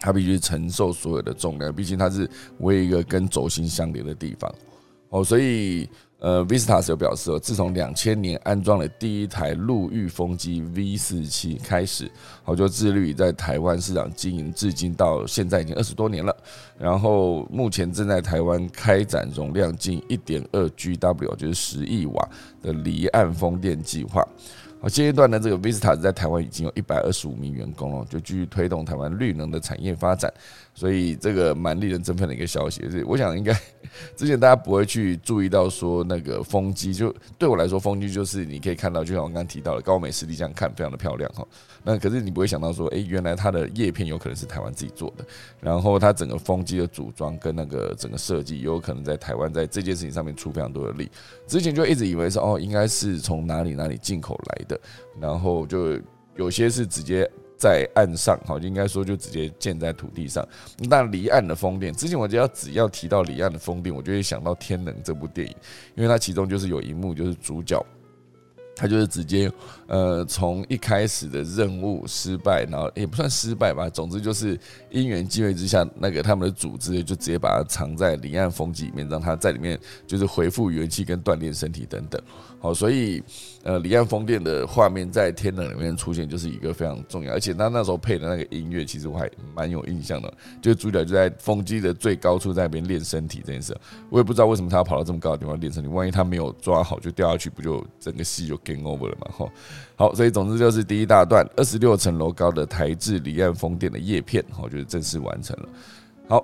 [0.00, 4.52] 它必须承受所有的重量，毕竟它是唯一一个跟轴心相连的地方
[5.14, 5.24] 哦。
[5.24, 12.10] 所以，呃，Vistas 有表示哦，自从两千年安装了第一台陆域风机 V 四七开始，
[12.44, 16.34] 我就致力于在台湾市场经营，至今到现在已经二十多年了。
[16.78, 22.28] 然后，目前正在台湾开展容量近一点二 GW，就是十亿瓦
[22.62, 24.26] 的离岸风电计划。
[24.86, 30.30] 现阶段呢，这个 Vista 在台湾已经有一百二十五名员工了，就继续推动台湾绿能的产业发展。
[30.74, 33.56] 所以这个蛮令人振奋的一个消息，是我想应该
[34.16, 41.46] 之前大家不会去注意到说那个风机，就对我来说，风机就是你可以看到，就像我刚刚提到的高美实力这样看，非常的漂亮哈。
[41.84, 45.24] 那可是你不会想到说，哎，原来它的叶片有可能是台湾自己做的，
[45.60, 51.08] 然后它整个风机的组装跟那个整个设计，有可能在台湾在这件事情上面出非常多的力。
[51.46, 54.80] 之前就一直以为是哦，应该是从哪里哪里进口来的，
[55.20, 56.00] 然后就
[56.34, 57.30] 有些是直接。
[57.56, 60.46] 在岸上，哈，应该说就直接建在土地上。
[60.78, 65.54] 那离岸的风电，之前我只要只要提到离岸的风电，我就会想到《天能》这部电影，
[65.94, 67.84] 因为它其中就是有一幕，就是主角
[68.76, 69.48] 他就是直接，
[69.86, 74.58] 呃，从一开始的任务失败，然后也不算失败吧，总之就是
[74.90, 82.20] 因缘际会之下，那个他们的组织就直接把它藏在离岸风机里面，让它在里面就是恢复元气跟锻炼身体等等。
[82.64, 83.22] 好，所以
[83.62, 93.76] 呃，离岸风电的画面在天冷里面出现，就是一个非常重要，而且他那时候配的那个音乐，其实我还蛮有印象的，就主角就在风机的最高处在那边练身体这件事，
[94.08, 99.30] 我也不知道为什么他要跑到这么高的地方练身体，万一他没有抓好就掉下去，不就整个戏就 game over 了嘛？
[99.30, 99.46] 哈，
[99.96, 105.68] 好，所以总之就是第一大段二十六层楼高的台制离岸风电的叶片，好，就是正式完成了。
[106.28, 106.42] 好。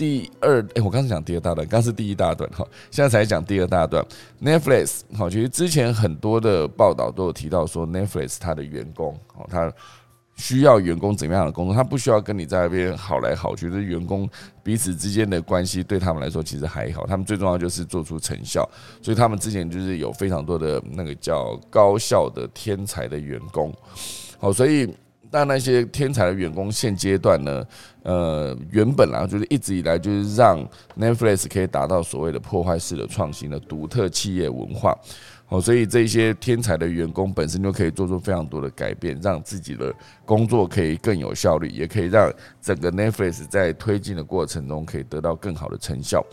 [0.00, 4.02] 第二，哎，我刚才讲第二大段，刚是第一大段哈，现在才讲第二大段。
[4.42, 9.70] Netflix 好，其实之前很多的报道都有提到说，Netflix 它的员工哦，他
[10.36, 14.26] 需要员工怎么样的工作，他不需要跟你在那边好来好去，就是员工
[14.62, 18.66] 彼此之间的关系对他们来说其实还好，他们最重要就是做出成效，
[19.02, 23.70] 所以他们之前就是有非常多的那个叫高效的天才的员工，
[24.38, 24.88] 好，所以。
[25.30, 27.64] 但那些天才的员工，现阶段呢，
[28.02, 30.58] 呃，原本啊，就是一直以来就是让
[30.98, 34.98] Netflix 可以达到所谓的破坏式的创新的独特企业文化，
[35.48, 46.24] 哦，所以这些天才的员工本身就可以做出非常多的改变，让自己的工作可以更有效率，也可以让整个 Netflix 在推进的过程中可以得到更好的成效。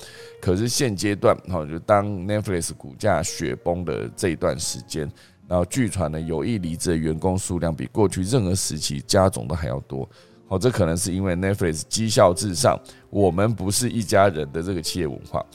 [0.41, 5.07] 可是现阶段，哈，就当 Netflix 股价雪崩的这一段时间。
[5.47, 10.07] 然后据传呢，有意离职的员工数量比过去任何时期加总都还要多。
[10.45, 12.77] 好，这可能是因为 Netflix 绩效至上，
[13.09, 15.45] 我们不是一家人的这个企业文化。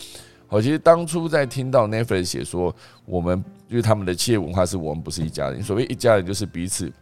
[0.46, 2.74] 好，其实当初在听到 Netflix 写说
[3.04, 6.92] 我们就是他们的企业文化是我们不是一家人，所谓一家人就是彼此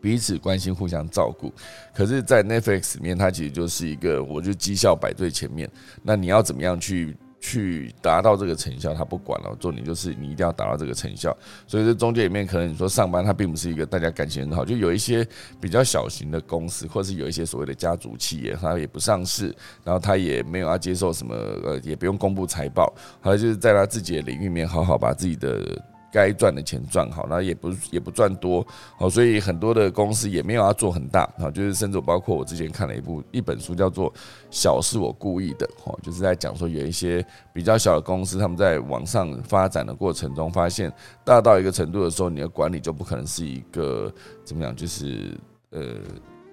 [0.00, 1.52] 彼此关心、互相照顾。
[1.94, 5.70] 可是，在 Netflix 里面，它其实就是一个，我就绩效摆最前面。
[6.02, 7.16] 那你要怎么样去？
[7.40, 9.56] 去达到这个成效，他不管了。
[9.60, 11.36] 重点就是你一定要达到这个成效。
[11.66, 14.64] 所以这中间里面，可能你说上班，他并不是一个大家感情很好。
[14.64, 15.26] 就有一些
[15.60, 25.80] 比较小型的公司，或是有一些所谓的家族企业，他也不上市，然后他也没有要接受什么，呃，也不用公布财报，还有就是在他自己的领域里面好好把自己的。
[26.10, 28.66] 该赚的钱赚好，那也不也不赚多，
[28.96, 34.10] 好，所以很多的公司也没有要做很大，好，就是甚至包括我之前看了一部一本书，叫做
[34.50, 40.92] 《小是我故意的》，哦，就是在讲说有一些比较小的公司，他们在往上发展的过程中，发现
[41.24, 44.12] 大到一个程度的时候，你的管理就不可能是一个
[44.44, 45.36] 怎么讲，就是
[45.70, 45.96] 呃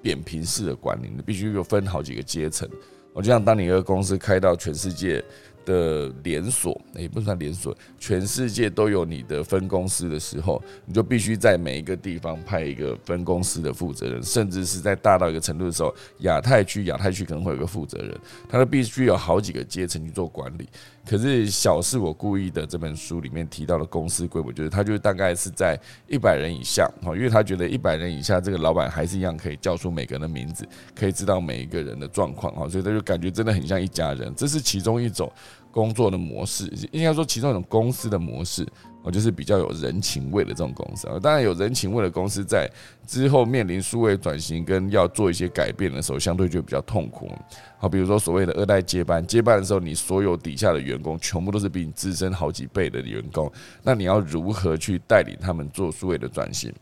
[0.02, 2.70] 扁平式的管理，你必须有分好几个阶层。
[3.14, 5.24] 我就像当你一个公司开到全世界。
[5.66, 20.70] 的连锁也不算连锁，全世界都有你的分公司的时候，你就必须在每一个地方派一个分公司的负责人，甚至是在大到一个程度的时候，亚太区亚太区可能会有个负责人，他都必须有好几个阶层去做管理。
[21.06, 35.32] 可是小是我故意的这本书里面提到的公司规模，就是他就是大概是在一百人以下，哈，因为他觉得一百人以下这个老板还是一样可以叫出每个人的名字，可以知道每一个人的状况，哈，所以他就感觉真的很像一家人，这是其中一种。
[35.72, 38.66] 工作的模式，应该说其中一种公司的模式，
[39.06, 41.08] 哦，就是比较有人情味的这种公司。
[41.22, 42.68] 当然，有人情味的公司在
[43.06, 47.32] 之后面临数位转型跟要做一些改变的时候，相对就比较痛苦。
[47.78, 53.52] 好，比如说所谓的二代接班，接班的时候，你所有底下的员工全部都是比你资深好几倍的员工，
[53.84, 56.74] 那你要如何去带领他们做数位的转型？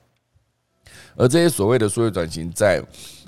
[1.16, 2.82] 而这些所谓的数位转型，在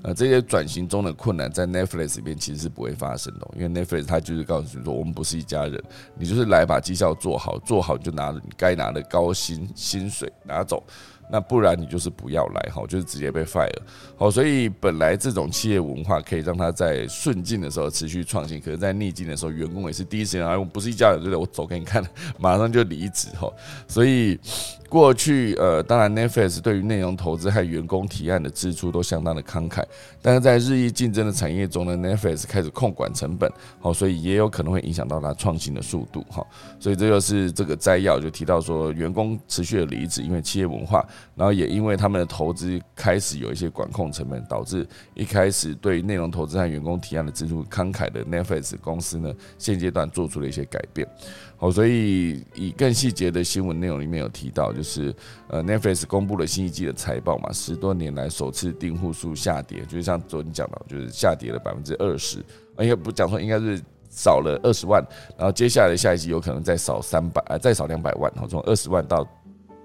[0.05, 5.83] 呃这些转型中的困难，在 Netflix 里面其实是不会发生的，因为 Netflix 它就是告诉你说，我们不是一家人，
[6.15, 10.83] 你就是来把绩效做好，做好就拿你该拿的高薪薪水拿走。
[11.27, 13.67] 那不然你就是不要来哈，就是直接被 fire
[14.15, 21.35] 好，所以本来这种企业文化可以让他在顺境的时候持续创新，可是，在逆境的时候，员工也是第一时间啊，我们不是一家人，对不对？
[21.35, 22.05] 我走给你看，
[22.37, 23.51] 马上就离职哈。
[23.87, 24.39] 所以
[24.87, 29.83] 过去呃，当然 Netflix 对于内容投资和员工提案的支出都相当的慷慨，
[30.21, 36.45] 但是在日益竞争的产业中呢，Netflix 开始控管成本，好，所以也有可能会影响到它创新的速度哈。
[36.79, 41.05] 所以这就是这个摘要，就提到说，员工持续的离职，因为企业文化。
[41.35, 51.07] 然后也因为他们的投资开始有一些管控成本，导致一开始对内容投资和员工提案的支出慷慨的 Netflix 公司呢，现阶段做出了一些改变。
[51.57, 55.13] 好，所以以更细节的新闻内容里面有提到，就是
[55.47, 62.39] 呃 Netflix 公布了新一季的财报嘛，十多年来首次订户数下跌，就是像昨天讲到，就是下跌了百分之二十，
[62.79, 65.01] 应该不讲说应该是少了二十万，
[65.37, 69.27] 然后接下来的下一季有可能再少三百，呃再少两百万，然后从二十万到。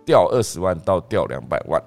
[0.02, 1.80] 掉二十万到掉两百万，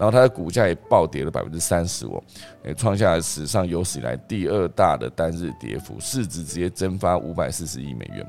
[0.00, 2.22] 然后它的股价也暴跌了百分之三十哦，
[2.64, 8.26] 也创下了史上有史以来第二大的单日跌幅，市值直接蒸发五百四十亿美元。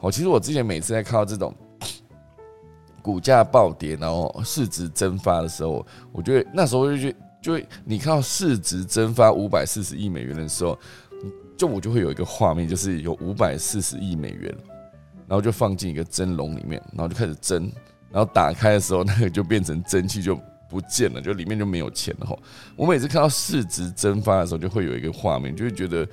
[0.00, 1.54] 哦，其实我之前每次在看到这种
[3.00, 10.76] 股价暴跌，然后市值蒸发的时候，我觉得那时候就觉就你看到市值蒸发五百四十亿美元的时候，
[11.56, 14.52] 就我就会有一个画面，就是有五百四十亿美元，
[15.28, 17.70] 然后就放进一个蒸笼里面，然后就开始蒸，
[18.10, 20.36] 然后打开的时候，那个就变成蒸汽就
[20.72, 22.34] 不见了，就里面就没有钱了哈。
[22.74, 26.08] 我每次看到市值蒸发的时候，就会有一个画面，就会觉得。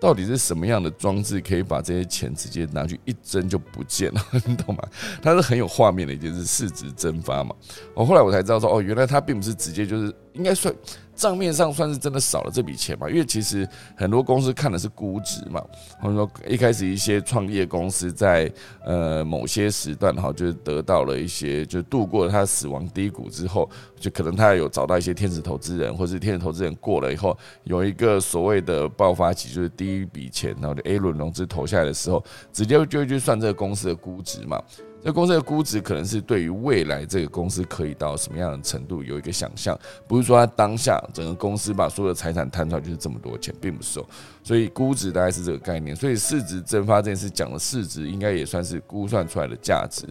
[0.00, 4.24] 到底是什么样的装置可以把这些钱直接拿去一蒸就不见了？
[4.46, 4.80] 你懂吗？
[5.20, 7.52] 它是很有画面的一件事，市值蒸发嘛。
[7.94, 10.72] 我，后来我才知道说，哦，原来它并不是直接就是应该算。
[11.18, 13.10] 账面上算是真的少了这笔钱嘛？
[13.10, 15.60] 因为其实很多公司看的是估值嘛，
[16.00, 18.50] 或者说一开始一些创业公司在
[18.84, 34.62] 呃某些时段哈，就是得到了一些，就度过了他死亡低谷之后，就可能他有找到一些天使投资人，或是天使投资人过了以后，有一个所谓的爆发期，就是第一笔钱，然后就 A 轮融资投下来的时候，直接就去算这个公司的估值嘛。
[35.02, 44.06] 这公司的估值可能是对于未来这个公司可以到什么样的程度有一个想象，不是说它当下整个公司把所有的财产摊出来就是这么多钱，并不是哦。
[44.42, 45.94] 所以估值大概是这个概念。
[45.94, 50.04] 所以市值蒸发这件事讲的市值应该也算是估算出来的价值。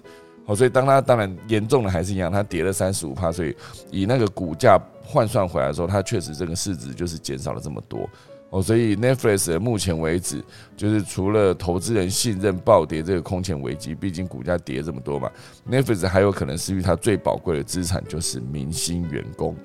[0.45, 3.53] 好，所以当它当然严重的还是一样，它跌了三十五帕，所以
[3.91, 8.09] 以那个股价换算回来的时候，它确实这个市值就是减少了这么多。
[8.49, 10.41] 哦，所以 Netflix 目前为止，
[10.75, 15.29] 就是除了投资人信任暴跌这个空前危机，毕竟股价跌这么多嘛
[15.69, 19.55] ，Netflix 还有可能失去它最宝贵的资产，就是明星员工。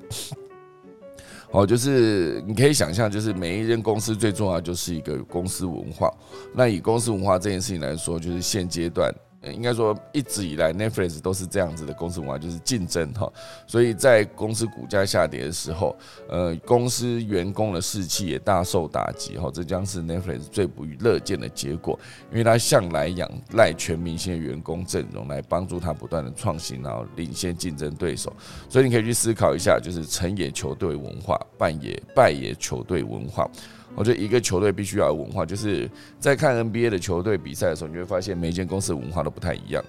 [1.52, 6.10] 哦，就是你可以想象，就是每一间公司最重要就是一个公司文化。
[6.52, 9.14] 那以公司文化这件事情来说，就是现阶段。
[9.50, 13.32] 应该说，一直以来，Netflix 都是这样子的公司文化，就是竞争哈。
[13.66, 15.96] 所以在公司股价下跌的时候，
[16.28, 19.50] 呃，公司员工的士气也大受打击哈。
[19.52, 21.98] 这将是 Netflix 最不乐见的结果，
[22.30, 28.32] 因为他向来仰赖全明星的员工阵容来帮助他不断的创新，然后领先竞争对手。
[28.68, 33.50] 所以你可以去思考一下，就是成也球队文化，败也败也球队文化。
[33.94, 39.84] 我觉得一个球队必须要有文化，就是在看 NBA 的球队比赛的时候，你会发现每一间公司的文化都不太一样。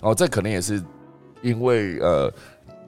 [0.00, 0.82] 哦，这可能也是
[1.42, 2.32] 因为呃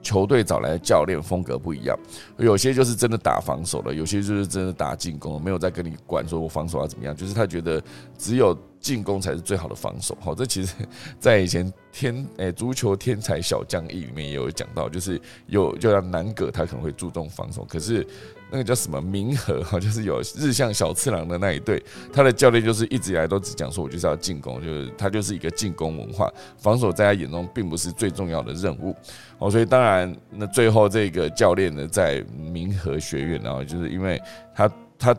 [0.01, 1.95] 球队找来的教练风格不一样，
[2.37, 7.81] 有些就是真的打防守的，有些就是真的打进攻，没有在跟你管说我防守要怎么样，就是他觉得
[8.17, 10.17] 只有进攻才是最好的防守。
[10.19, 10.73] 好，这其实
[11.19, 18.05] 在以前天诶足球天才小将一里面也有讲到，就是有就像南葛他可能会注重防守，可是。
[18.51, 28.93] 那个叫什么明和哈， 就是有日向小次郎的那一队，他的教练就是一直以来都只讲说，我就是要进攻，就是他就是一个进攻文化，防守在他眼中并不是最重要的任务
[29.39, 29.49] 哦。
[29.49, 34.21] 所以当然，那最后这个教练呢，在明和学院，然后就是因为
[34.53, 35.15] 他他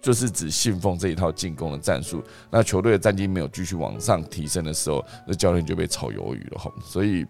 [0.00, 6.72] 就是只信奉这一套进攻的战术，那球队的战绩没有继续往上提升的时候，那教练就被炒鱿鱼了哈。
[6.84, 7.26] 所以，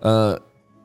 [0.00, 0.38] 呃。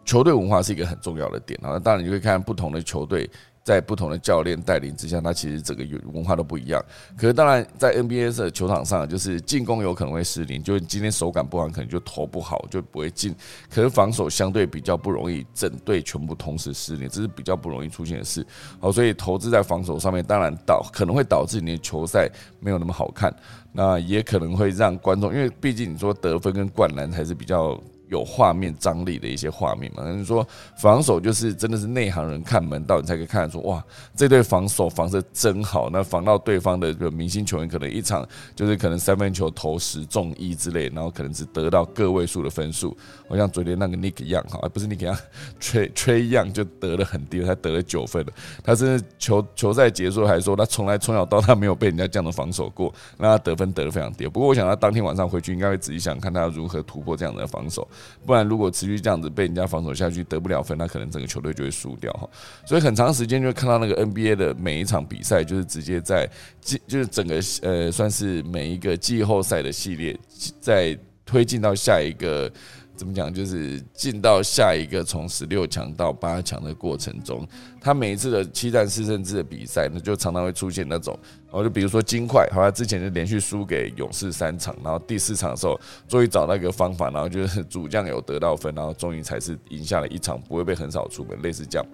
[0.10, 3.30] 球队文化是一个很重要的点啊，当然你会看不同的球队
[3.64, 6.84] 在不同的教练带领之下，它其实整个文化都不一样。
[7.16, 13.36] 可是当然在 NBA 的球场上，就是进攻有可能会失灵，就是今天手感不好，可能就投不好，就不会进。
[13.70, 18.44] 可是防守相对比较不容易，整队全部同时失灵，这是比较不容易出现的事。
[18.80, 22.28] 好，所以投资在防守上面，当然导可能会导致你的球赛
[22.60, 23.32] 没有那么好看，
[23.72, 27.80] 那也可能会让观众，因为毕竟你说得分跟灌篮还是比较。
[28.10, 30.04] 有画面张力的一些画面嘛？
[30.12, 30.46] 你说
[30.76, 33.84] 防守就是真的是内行人看门道，你才可以看得出哇，
[34.16, 35.90] 这对防守防的真好。
[35.92, 42.98] 那防到对方的这个明星球员，可能一场就是可能三分球投十中一之类，然后可能只得到个位数的分数。
[43.28, 45.16] 我像昨天那个 Nick 一样哈，不是 Nick 一样，
[45.60, 48.34] 吹吹一样就得了很低，他得了九分了。
[48.64, 54.26] 他甚至球球赛结束还说，他从来从小到大没有被人家这样的防守过，那他得分得的非常低。
[54.28, 57.88] 不过我想他当天晚上回去应该会仔细想看他如何突破这样的防守。
[58.26, 62.30] 不然，如果持续这样子被人家防守下去，得不了分，那可能整个球队就会输掉哈。
[62.66, 66.30] 所以很长时间就会看到那个 NBA 的每一场比赛，就是直接在
[66.62, 70.18] 季，就是整个呃，算是每一个季后赛的系列，
[70.60, 72.52] 在推进到下一个。
[73.00, 73.34] 怎么讲？
[73.34, 77.48] 就是进到下一个从十六强到八强的过程中，
[77.80, 81.18] 他每一次的七战四胜制的比赛，那，就常常会出现那种，
[81.50, 91.88] 哦，就比如说金块，好像之前就连续输给勇士三场，然后第四场的时候，终于找到一个方法，然后就是主将有得到分，然后终于才是赢下了一场，不会被很少出门，类似这样。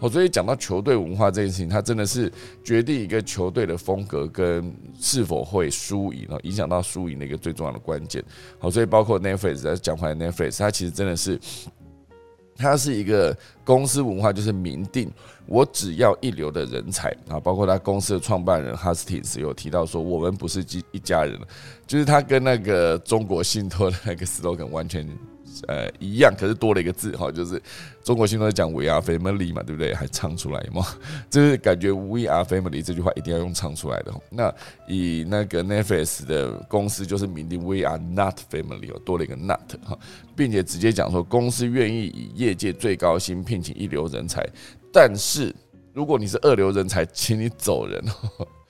[0.00, 2.32] 哦，所以讲到球队文化这件事情，它真的是
[2.62, 8.22] 决定一个球队的风格跟是否会输赢，哦，影响到输赢的一个最重要的关键。
[8.58, 11.40] 好，所以包括 Netflix 在讲回来，Netflix 它其实真的是
[12.56, 15.10] 它是一个公司文化，就是明定
[15.46, 21.36] 我只要一流的人才啊，包括他公司的创办人哈斯汀斯有提到说，我们不是一一家人，
[21.86, 25.08] 就是他跟那个中国信托的那个 slogan 完全。
[25.66, 27.60] 呃，一样，可是多了一个字哈，就是
[28.04, 29.94] 中国新闻讲 “we are family” 嘛，对不对？
[29.94, 30.86] 还唱出来嘛，
[31.28, 34.12] 就是感觉 “we are family” 这句话一定要用唱出来的。
[34.30, 34.54] 那
[34.86, 39.98] 以那个 Netflix 的公司就是明定 “we are not family” 哦，多了一个 “not” 哈，
[40.36, 44.46] 并且直接讲说，公司愿意以业界最高薪聘请一流人才，
[44.92, 45.54] 但是
[45.92, 48.04] 如果你是二流人才，请你走人。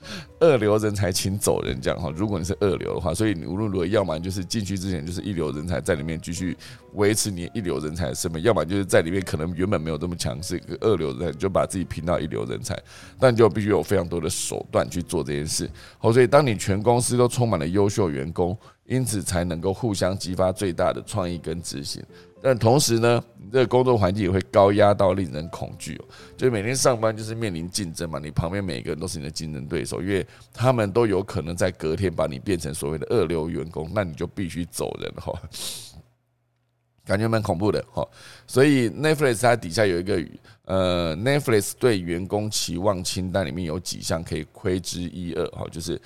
[0.39, 2.09] 二流人才请走人，这样哈。
[2.15, 6.57] 如果你是二流的话，所以你无论如何，要么就是进去之前就是一流人才，在里面继续
[6.93, 12.77] 维持你一流人才的身份；要么就是在里面可能原本没有这么强势，个二流人才就把自己拼到一流人才，
[13.19, 15.69] 但就必须有非常多的手段去做这件事。
[15.97, 22.01] 好，所以当你全公司都充满了优秀员工，因此才能够互相激发最大的创意跟执行。
[22.41, 26.05] 但同时呢，你这个工作环境也会高压到令人恐惧哦。
[26.37, 35.33] 就每天上班就是面临竞争嘛，你旁边每个人都是你的竞争对手，因为他们都有可能在隔天把你变成所谓的二流员工，那你就必须走人哈。
[37.03, 38.07] 感觉蛮恐怖的哈。
[38.47, 40.23] 所以 Netflix 它底下有一个
[40.65, 45.99] 呃，Netflix 对员工期望清单里面有几项可以窥之一二哈，就是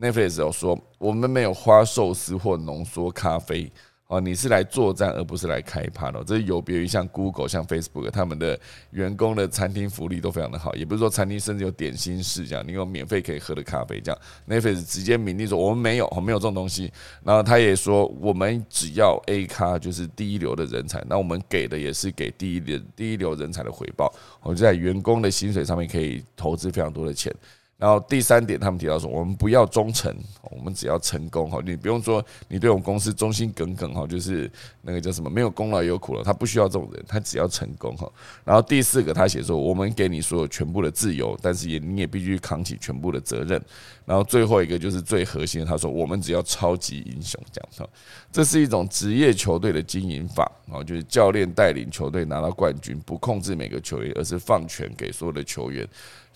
[0.00, 3.70] Netflix 有说我们没有花寿司或浓缩咖啡。
[4.08, 8.58] 哦，你是来作战而不是来开趴的，这有别于像 Google、像 Facebook，他们的
[8.90, 14.20] 员工的餐厅福利都非常的好，也不是说餐厅甚至有点心室这样，你有免费可以喝的咖啡这样。
[14.48, 16.92] Netflix 直接明令说我们没有，没有这种东西。
[17.24, 27.34] 然后他也说我们只要 A 咖就是第一流的人才，那我们给的也是给第一流第一流人才的回报，我就在员工的薪水上面可以投资非常多的钱。
[27.78, 30.10] 然后第三点，他们提到说，我们不要忠诚，
[30.50, 31.60] 我们只要成功哈。
[31.62, 34.50] 你不用说你对我们公司忠心耿耿哈，就是
[34.80, 38.10] 那个叫什么，没有功劳也有苦劳，他不需要这种人，他只要成功哈。
[38.44, 43.62] 然后第四个，他写说，我们给你所有全部的自由，但是也你也必须扛起全部的责任。
[44.06, 47.86] 然后最后一个就是最核心的，他说，我们只要超级英雄这样哈。
[48.32, 55.86] 这是一种职业球队的经营法啊，就是教练带领球队拿到冠军，不控制每个球员，而是放权给所有的球员。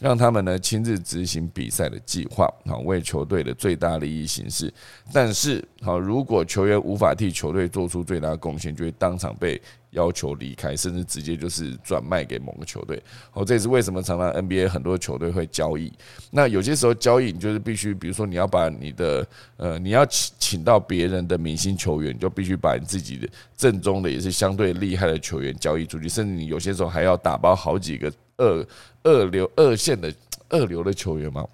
[0.00, 4.72] 让他们呢亲自执行比赛的计划，好为球队的最大利益行事。
[5.12, 13.02] 但是，好如果球员无法替球队做出最大贡献，就会当场被要求离开，甚至直接就是转卖给某个球队。
[13.30, 15.92] 好，这也是为什么常常 NBA 很多球队会交易。
[16.30, 19.26] 那有些时候交易，你就是必须，比如说你要把你的
[19.58, 28.10] 呃，你要请请到别人的明星球员，就必须把你自己的正宗的也是相对厉害的球员交易出去，甚至你有些时候还要打包好几个。
[28.40, 28.66] 二
[29.02, 30.12] 二流二线的
[30.48, 31.46] 二流的球员嘛，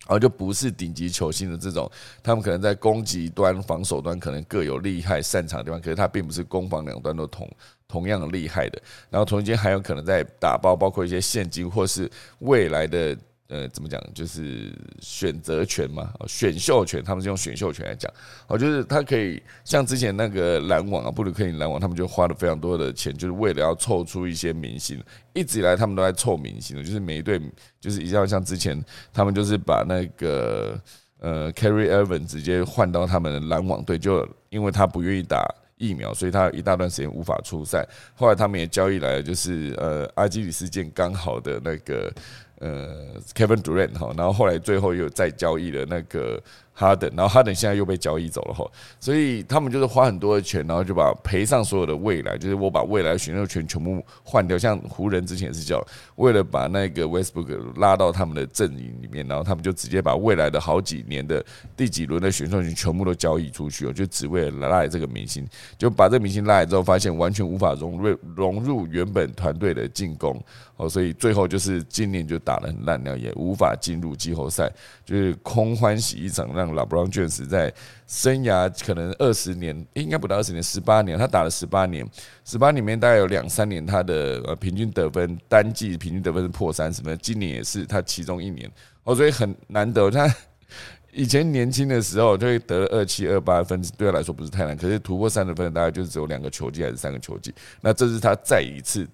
[0.00, 1.90] 然后就不是顶级球星的这种，
[2.22, 7.48] 他们可能在攻击端、防守端可能各有厉害擅长的地方，可是他并不是攻防两端都同
[7.86, 8.82] 同样厉害的。
[9.08, 13.16] 然后同时间还有可能在打包，包括一些现金或是未来的。
[13.50, 14.00] 呃，怎么讲？
[14.14, 18.08] 就是选择权嘛，选秀权，他们是用选秀权来讲。
[18.46, 25.02] 哦，就是他可以像之前那个篮网啊，布鲁克林篮网，他们就花了非常多的钱，就是为了要凑出一些明星。
[25.32, 27.40] 一直以来，他们都在凑明星的，就是每一队，
[27.80, 28.80] 就是一定要像之前，
[29.12, 30.80] 他们就是把那个
[31.18, 35.44] 呃 c a r r y Evan 直接换到他们的篮网队，就因为他不愿意打
[35.76, 37.84] 疫苗，所以他一大段时间无法出赛。
[38.14, 42.12] 后来他们也交易来了，就是呃阿基里斯腱刚好的那个。
[42.60, 46.40] 呃，Kevin Durant 哈，然后后来最后又再交易了那个。
[46.80, 48.66] 哈登，然后哈登现在又被交易走了哈，
[48.98, 54.56] 所以他们就是花很多的钱，然后就把赔上所有的未来，就是我把未来选秀权全部换掉。
[54.56, 61.44] 像湖人之前是叫为了把那个 Westbrook 拉到他们的阵营里面，然后他们就直接把未来的好几年的
[61.76, 70.42] 第几轮的选秀权全部都交易出去了，就只为了拉来这个明星，就把这明星拉来之后，发现完全无法融入融入原本团队的进攻
[70.78, 74.72] 哦，所以最后就是今年就打得很烂，也无法进入季后赛，
[75.04, 76.69] 就是空欢喜一场让。
[76.74, 77.72] 老布朗卷死在
[78.06, 82.06] 生涯可能二十年，应该不到二十年，十八年，他打了十八年，
[82.44, 88.70] 十八里面大概有两三年，他的呃平均得分单季平均得分是破三十分，今年也是他其中一年，
[89.04, 90.10] 哦，所以很难得。
[90.10, 90.32] 他
[91.12, 99.06] 以前年轻的时候就会得二七二八分，对他来说不是太难，可是突破三十分大概就是只有两个球季还是三个球季，那这是他再一次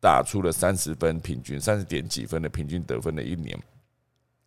[0.00, 3.58] 打出了三十分平均三十点几分的平均得分的一年。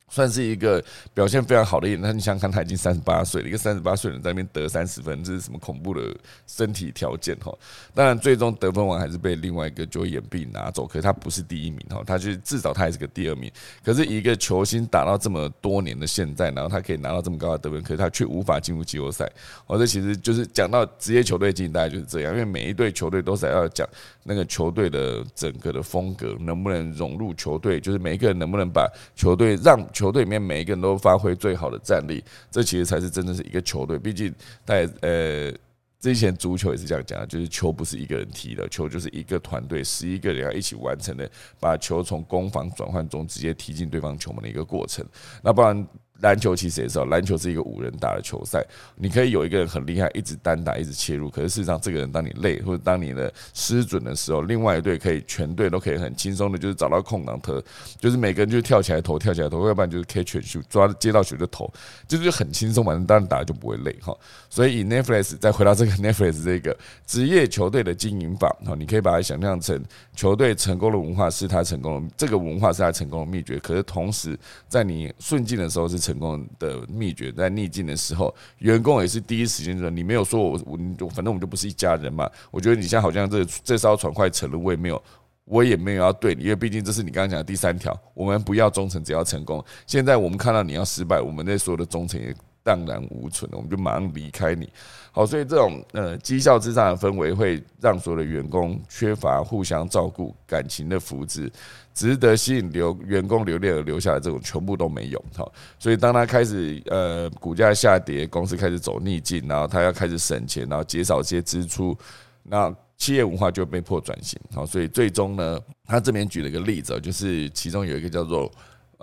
[0.10, 0.84] 算是一个
[1.14, 2.08] 表现非常好的演员。
[2.08, 7.52] 那你想想看，他已经三十八岁了，一个三十八岁人在那边得三十分，这是什么恐怖的身体条件哈？
[7.94, 13.52] 当然，最终得分王还是被另外一个就眼壁拿走，可是他不是第一名哈，他就至少他还是个第二名。
[13.84, 19.30] 可是一个球星打到这么多年的现在，然后他可以拿到这么高的得分，可是他却无法进入季后赛。
[19.68, 23.88] 哦，这其实就是讲到职业球队经营，大概就是这样，因为每一队球队都是要讲
[24.24, 30.12] 那个球队的整个的风格能不能融入球队，就是每一个人能不能把球队让球。
[30.12, 33.98] 队里面每一个人都发挥最好的战力，这其实才是真的是一个球队。
[33.98, 34.34] 毕竟
[34.66, 35.52] 在呃
[36.00, 41.30] 之前足球也是这样讲，就是球不是一个人踢的，球就是一个团队，十一个人要一起完成的，
[41.60, 45.06] 把球从攻防转换中直接踢进对方球门的一个过程。
[45.42, 45.88] 那不然。
[46.24, 48.66] 篮球其实也是，篮球是一个五人打的球赛，
[48.96, 51.30] 你可以有一个人很厉害，一直单打，一直切入。
[51.30, 57.62] 可是事实上，这个人当你累或者当你的失准的时候，另外一队可以全队都可以很轻松的，就是找到空档投，
[58.00, 61.70] 就是每个人就跳起来投，跳起来投，要不然就是 catch 球抓接到球就投，
[62.08, 62.94] 就是很轻松嘛。
[63.06, 64.18] 当然打就不会累哈。
[64.50, 69.84] 所以以 Netflix 再回到这个 Netflix 这个职业球队的经营法哈，你可以把它想象成
[70.16, 73.60] 球队成功的文化是他成功的，这个文化是他成功的秘诀。
[73.60, 76.13] 可是同时在你顺境的时候是成。
[76.14, 85.04] 成功的秘诀，在逆境的时候，员工也是第一时间说：“你没有说我，我反正我们就不是一家人嘛。”我觉得你现在好像这这艘船快沉了，我也没有，
[85.46, 89.64] 我也没有要对你，因为毕竟这是你刚刚讲的第三条，我们不要忠诚，只要成功。
[89.88, 92.34] 现在我们看到你要失败，我们那所有的忠诚也
[92.64, 94.70] 荡然无存了，我们就马上离开你。
[95.16, 101.48] 好，所以这种呃绩效之上的氛围，会让所有的员工缺乏互相照顾、感情的福祉。
[101.94, 111.96] 值得吸引留员工留恋而留下的这种全部都没有，好，所以当他开始呃股价下跌，公司开始走逆境，然后他要开始省钱，然后减少一些支出，
[112.42, 118.52] 那企业文化就被迫转型，好，所以最终呢，他这边举了一个例子，就是其中有一个叫做。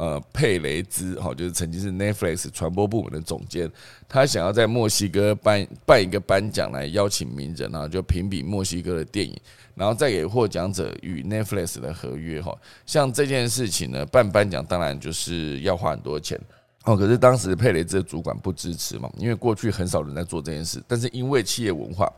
[0.00, 3.70] 呃，佩雷兹哈，就是曾经是 Netflix 传播部门的总监，
[4.08, 9.38] 他想要在墨西哥办办一个颁奖来邀请名人啊，就评比墨西哥的电影，
[9.74, 12.56] 然后再给获奖者与 Netflix 的合约哈。
[12.86, 16.40] 像这件事情呢，办颁奖当然就是要花很多钱
[16.84, 16.96] 哦。
[16.96, 22.10] 可是当时佩雷兹的主管不支持嘛，因为过去很少人在做这件事，但是因为企业文化。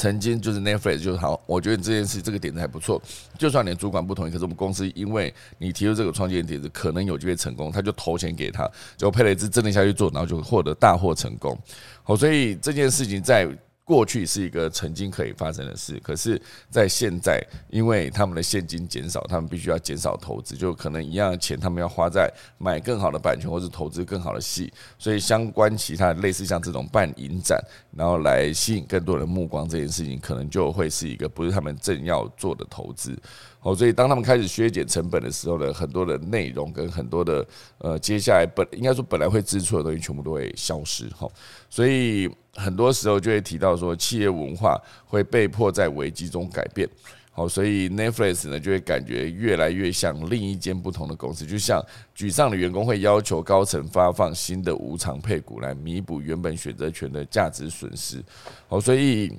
[0.00, 3.02] 曾经就是 Netflix 就是好，我觉得这件事这个点子还不错。
[3.36, 11.54] 就算你主管不同意，可是我们公司因为你提出这个创建点子，可能有机会成功，他就投钱给他，就配了一支真的下去做，然后就获得大获成功。
[12.02, 13.46] 好，所以这件事情在。
[13.90, 27.60] 过去是一个曾经可以发生的事，可是，在现在，因为他们的现金减少，他们必须要减少投资，就可能一样的钱，他们要花在买更好的版权或是投资更好的戏，所以相关其他类似像这种办影展，
[27.90, 33.18] 然后来吸引更多人目光这件事情，可能就会是一个不是他们正要做的投资。
[33.62, 37.46] 哦，所以当他们开始削减成本的时候呢，很多的内容跟很多的
[37.78, 41.28] 呃，接下来本应该说本来会支出的东西全部都会消失哈。
[41.68, 46.88] 所以很多时候就会提到说，企业文化会被迫在危机中改变。
[47.32, 51.84] 好，所以 Netflix 呢就会感觉越来越像另一间不同的公司，就像
[52.16, 58.22] 沮丧的员工会要求高层发放新的无偿配股来弥补原本选择权的价值损失。
[58.68, 59.32] 好，所以。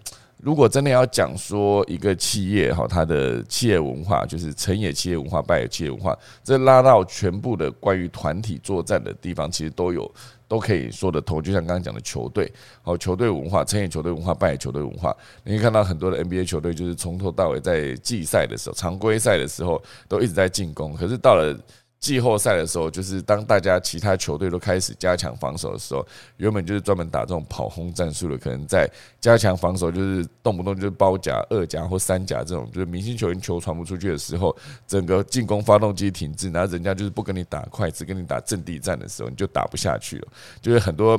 [0.44, 10.12] 如果真的要讲说一个企业哈，它的企业文化就是成也企业文化，败也企业文化，这拉到全部的关于团体作战的地方，其实都有
[10.52, 11.42] 都可以说得通。
[11.42, 15.16] 就像刚刚讲的球队，好球队文化，成也球队文化，败也球队文化。
[15.46, 21.58] 你可以看到很多的 NBA 球队，就是从头到尾在季赛的时候、常规赛的时候都一直在进攻，可是到了。
[22.02, 26.06] 季后赛的时候，就是当大家其他球队都开始加强防守的时候，
[26.38, 28.90] 原本就是专门打这种跑轰战术的，可能在
[29.22, 34.54] 加强防守，就是动不动就是包夹、二夹或三夹这种，就是明星球员球传不出去的时候，
[34.88, 40.28] 整个进攻发动机停滞，然后人家就是不跟你打快，只跟你打阵地战的时候，你就打不下去了，
[40.60, 41.18] 就是很多。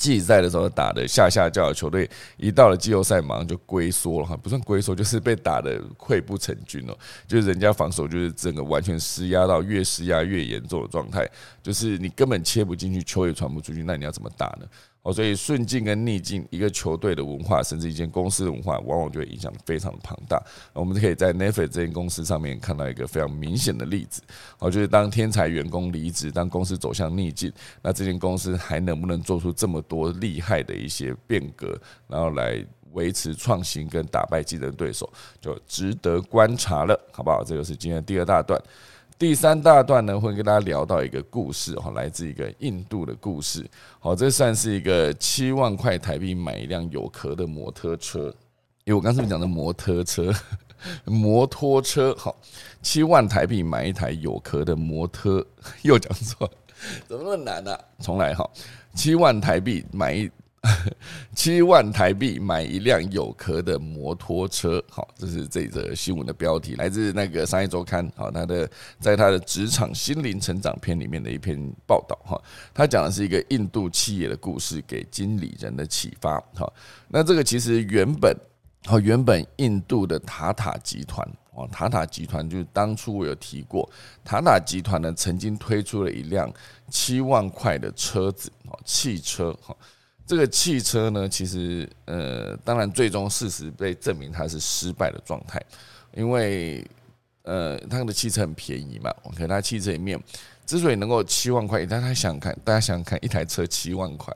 [0.00, 6.96] 季赛的时候打的下下叫的球队，一到了季后赛马上就龟缩了哈，不算龟缩，就是被打的溃不成军了。
[7.28, 11.28] 就是人家防守就是整个完全施压到越施压越严重的状态，
[11.62, 14.66] 就是你根本切不进去，球也传不出去，那你要怎么打呢？
[15.02, 20.42] 哦，所以顺境跟逆境，一个球队的文化，甚至一间公司的文化，往往就会影响非常的庞大。
[20.74, 24.20] 我们可以在 Netflix 这间公司上面看到一个非常明显的例子。
[24.58, 37.42] 哦，就是当天才员工离职，当公司走向逆境，那这间公司还能不能做出这么多厉害的一些变革，然后来维持创新跟打败竞争对手，就值得观察了，好不好？
[37.42, 38.60] 这个是今天第二大段。
[39.20, 43.68] 第三大段呢，会跟大家聊到一个故事哈，来自一个印度的故事。
[43.98, 48.34] 好，这算是一个七万块台币买一辆有壳的摩托车。
[48.84, 50.32] 因为我刚才讲的摩托车，
[51.04, 52.34] 摩托车，好，
[52.80, 55.44] 七万台币买一台有壳的摩托，
[55.84, 56.50] 又讲错，
[57.06, 57.78] 怎么那么难呢？
[58.02, 58.50] 重来哈，
[58.94, 60.30] 七万台币买一。
[61.34, 72.38] 七万台币买一辆有壳的摩托车，好，这是这则新闻的标题，来自那个商业周刊，好，他的在他的职场心灵成长篇里面的一篇报道，哈，
[72.74, 76.70] 他讲的是一个印度企业的故事，给经理人的启发，好，
[77.08, 78.36] 那这个其实原本，
[78.84, 83.90] 好，原本印度的塔塔集团，哦，塔塔集团就是当初我有提过，
[84.22, 86.52] 塔塔集团呢曾经推出了一辆
[86.90, 89.74] 七万块的车子，哦，汽车，哈。
[90.30, 95.60] 这个汽车呢，其实呃，当然最终事实被证明它是失败的状态，
[96.14, 96.86] 因为
[97.42, 99.12] 呃，它的汽车很便宜嘛。
[99.24, 100.16] OK，它汽车里面
[100.64, 104.32] 之所以能够七万块，大家想看，大家想想看，一台车七万块，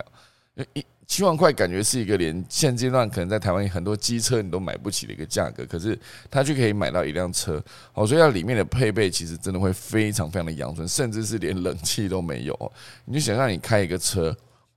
[0.72, 5.96] 一七万块感觉是一个连现阶段可能在台湾很多机车你都买不起的一个价格，可是
[6.28, 7.62] 它就可以买到一辆车。
[7.92, 12.72] 好，所以它里面的配备其实真的会非常非常的阳春，甚至是连冷气都没有。
[13.04, 14.36] 你就想让你开一个车。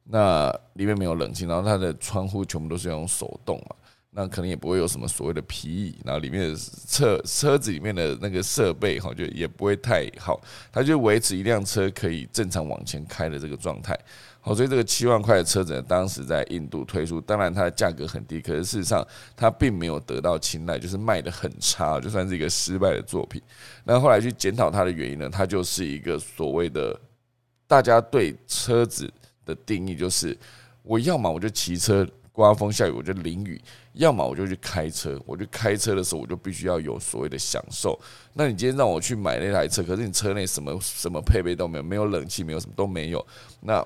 [0.09, 3.75] 那里面没有冷气，然后它的窗户全部都是用手动嘛，
[4.11, 10.39] 那可能也不会有什么所谓的皮椅，然后里面的车车子里面的那个设备哈，就也不会太好，
[10.71, 13.99] 它就维持一辆车可以正常往前开的这个状态。
[14.39, 19.05] 好，所以这个七万块的车子呢当时在印度推出，当然它的价格很低，可是事实上
[19.35, 23.41] 它并没有得到青睐，就是卖的很差，就算是一个失败的作品。
[23.83, 26.97] 那后来去检讨它的原因呢，它就是一个所谓的
[27.67, 29.11] 大家对车子。
[29.47, 30.37] 的定义就是，
[30.83, 33.59] 我要么我就骑车刮风下雨我就淋雨，
[33.93, 35.19] 要么我就去开车。
[35.25, 37.99] 我去开车的时候，我就必须要有所谓的享受。
[38.33, 43.25] 那你今天让我去买那台车，可是你车内什么什么配备都没有，没有冷气，没有什么都没有。
[43.59, 43.83] 那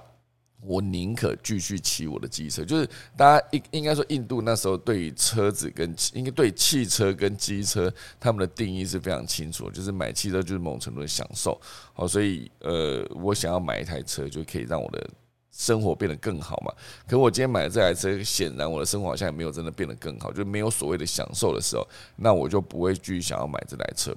[0.64, 2.66] 我宁可继续骑我的机车。
[2.66, 2.86] 就是
[3.16, 7.90] 大家应应该说，印度那时候对于车子跟应该对汽车跟机车
[8.20, 11.58] 他们的定义是非常清楚，就是买汽车就是某种程度的享受。
[11.94, 15.10] 好，所以呃，我想要买一台车，就可以让我的。
[15.52, 16.74] 生活变得更好嘛？
[17.08, 24.16] 可我今天买的这台车，显然我的生活好像也没有真的变得更好，就没有所谓的享受的时候，那我就不会继续想要买这台车。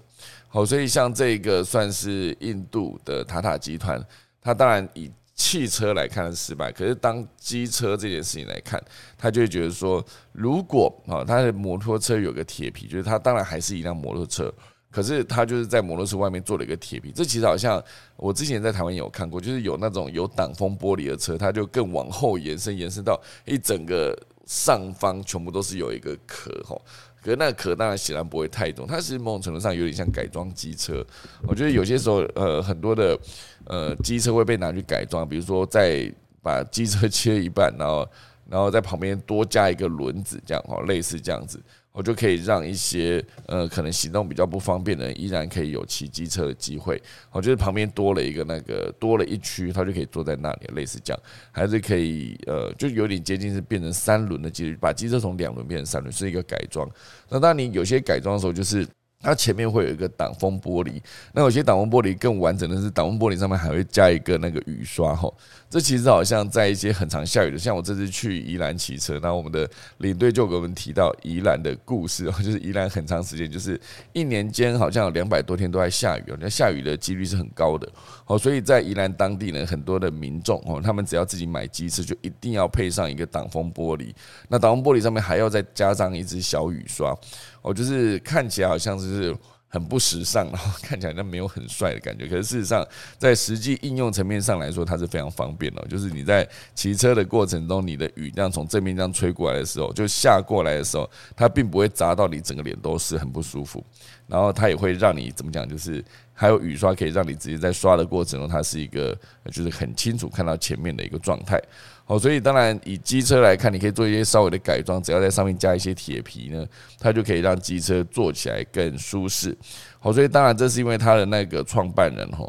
[0.49, 4.01] 好，所以像这个算是印度的塔塔集团，
[4.41, 8.81] 它当然以汽车来看是失败，可是当机车这件事情来看，
[9.19, 14.53] 他就会觉得说，如果啊，他的摩托车有个铁皮，就是它当然还是一辆摩托车。
[14.95, 17.83] 可是他就是在摩托车外面做了一个铁皮，这其实好像
[18.15, 24.17] 我之前在台湾有看过，就是有那种有挡风玻璃的车，它就更往后延伸，延伸到一整个
[24.47, 26.81] 上方全部都是有一个壳吼。
[27.21, 31.05] 可是那个壳当然显然不会太重，它其实某种程度上有点像改装机车。
[31.49, 33.19] 我觉得有些时候呃很多的
[33.65, 36.09] 呃机车会被拿去改装，比如说在
[36.41, 38.09] 把机车切一半，然后
[38.49, 41.61] 然后在旁边多加一个轮子，这样哦，类似这样子。
[41.95, 47.01] 我就可以让一些呃可能行动比较不方便的人，依然可以有骑机车的机会。
[47.31, 51.23] 我觉得旁边多了一个那个多了一区，他就可以坐在那里，类似这样，
[51.53, 56.91] 还是可以呃，就有点接近是变成三轮的机，把机车从两轮变成三轮，是一个改装。
[57.29, 58.85] 那当你有些改装的时候，就是。
[59.25, 61.01] 它前面会有一个挡风玻璃，
[61.33, 65.33] 那有些挡风玻璃更完整的是挡风玻璃上面还会加一个那个雨刷哈。
[65.71, 69.69] 这其实好像在一些很常下雨的，像我这次去宜兰骑车，那我们的
[69.99, 73.81] 领队就给我们提到宜兰的故事哦， 就是宜兰很长时间就是
[74.13, 77.91] 一年间好像有两百多天都在下雨哦，那下雨的几率是很高的
[78.27, 84.15] 哦，所以在宜兰当地呢，很多的民众哦，他们只要自己买机车，就一定要配上一个挡风玻璃，
[84.49, 87.17] 那挡风玻璃上面还要再加上一支小雨刷。
[87.65, 89.35] 我就是看起来好像是
[89.69, 92.27] 很不时尚，然后 看起来像没有很帅的感觉。
[92.27, 92.87] 可是事实上，
[93.17, 95.83] 在实际应用层面上来说，它是非常方便的。
[95.89, 103.83] 就是你在骑车的过程中，你的雨这样从正面这样吹过来的时候，就下过来的时候，它并不会砸到你整个脸都是很不舒服。
[104.27, 106.05] 然后它也会让你怎么讲，就是
[106.35, 109.19] 还有雨刷可以让你直接在刷的过程中，它是一个
[109.51, 111.61] 就是很清楚看到前面的一个状态。
[112.07, 116.67] 好，所以当然以机车来看，你可以做一些稍微的改装，只要在上面加一些铁皮呢，
[117.01, 119.57] 它就可以让机车坐起来更舒适。
[119.99, 122.47] 好，所以当然这是因为他的那个创办人哈，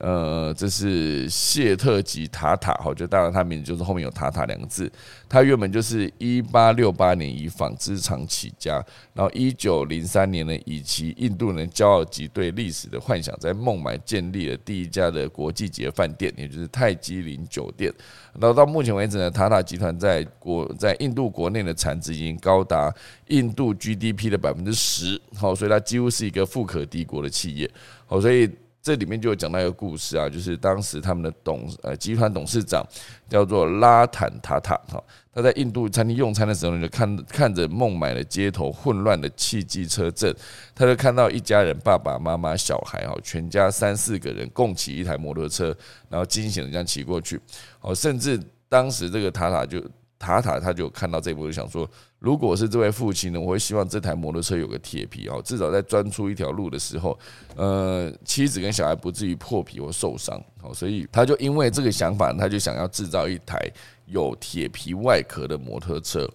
[0.00, 4.90] 呃，这是谢特吉塔塔哈，就当然他名字就是后面有塔塔两个字。
[5.28, 8.84] 他原本就是一八六八年以纺织厂起家，
[9.14, 17.90] 然后一九零三年呢，以其印度人骄傲及对历史的幻想，在孟买建立了第一家的国际级饭店，也就是泰姬陵酒店。
[18.38, 22.92] 然后到目前为止呢，塔塔集团在国在印度国内的产值已经高达
[23.28, 26.80] 印度 GDP 的百分之十，好，所以它几乎是一个富可。
[26.90, 27.70] 敌国的企业，
[28.06, 28.50] 好，所以
[28.82, 32.84] 这里面就有讲到一个故事啊，就是当时他们的董呃集团董事长
[33.28, 35.02] 叫做拉坦塔塔哈，
[35.32, 40.34] 他在印度餐厅用餐的时候呢，就看看着孟买的街头混乱的汽机车阵，
[40.74, 45.76] 他就看到一家人爸爸妈妈小孩哈，全家三四个人共骑一台摩托车，
[46.08, 47.40] 然后惊险的这样骑过去，
[47.80, 49.82] 哦，甚至当时这个塔塔就。
[50.22, 51.90] 塔塔他就看到这一幕，就想说，
[52.20, 57.18] 如果是这位父亲呢，我会希望这台摩托车有个铁皮哦，至少在钻出一条路的时候，
[57.56, 60.38] 呃，妻子跟小孩不至于破皮或受伤。
[60.60, 63.58] 好，所以他就因为这个想法，他就想要制造一台
[64.04, 66.30] 有铁皮外壳的摩托车，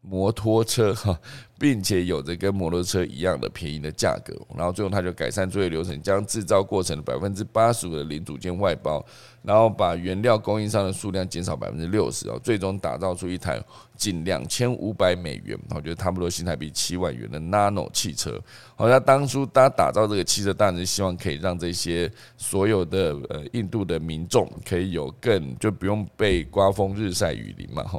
[0.00, 1.16] 摩托车哈，
[1.58, 4.34] 并且有着跟摩托车一样的便宜的价格。
[4.56, 9.04] 然后最后他就改善作业流程，将制造过程的百分之八十五的零组件外包。
[9.40, 13.58] 然后把原料供应商的数量减少百分之六十哦，最终打造出一台
[13.96, 18.38] 仅两千五百美元，我觉得差不多新台币七万元的 Nano 汽车。
[18.76, 27.98] 好，像当初他打造这个汽车，当然是希望可以让这些所有的呃印度的民众可以有更就不用被刮风日晒雨淋嘛，哈，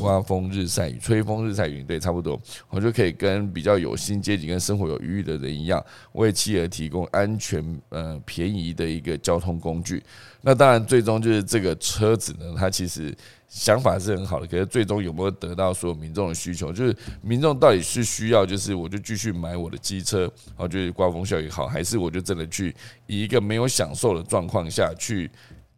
[0.00, 2.40] 刮风日晒雨吹风日晒雨，对，差不多，
[2.82, 10.02] 就可以跟比较有薪阶级跟生活有余裕的人一样，为企业提供安全呃便宜的一个交通工具。
[10.40, 13.16] 那当然，最终就是这个车子呢，它其实
[13.48, 16.72] 想法是很好的，可是最终有没有得到所有民众的需求？
[16.72, 22.74] 就是民众到底是需要，就是我就继续买我的机车，然后就是刮风效益好，还是我就真的去
[23.06, 25.30] 以一个没有享受的状况下去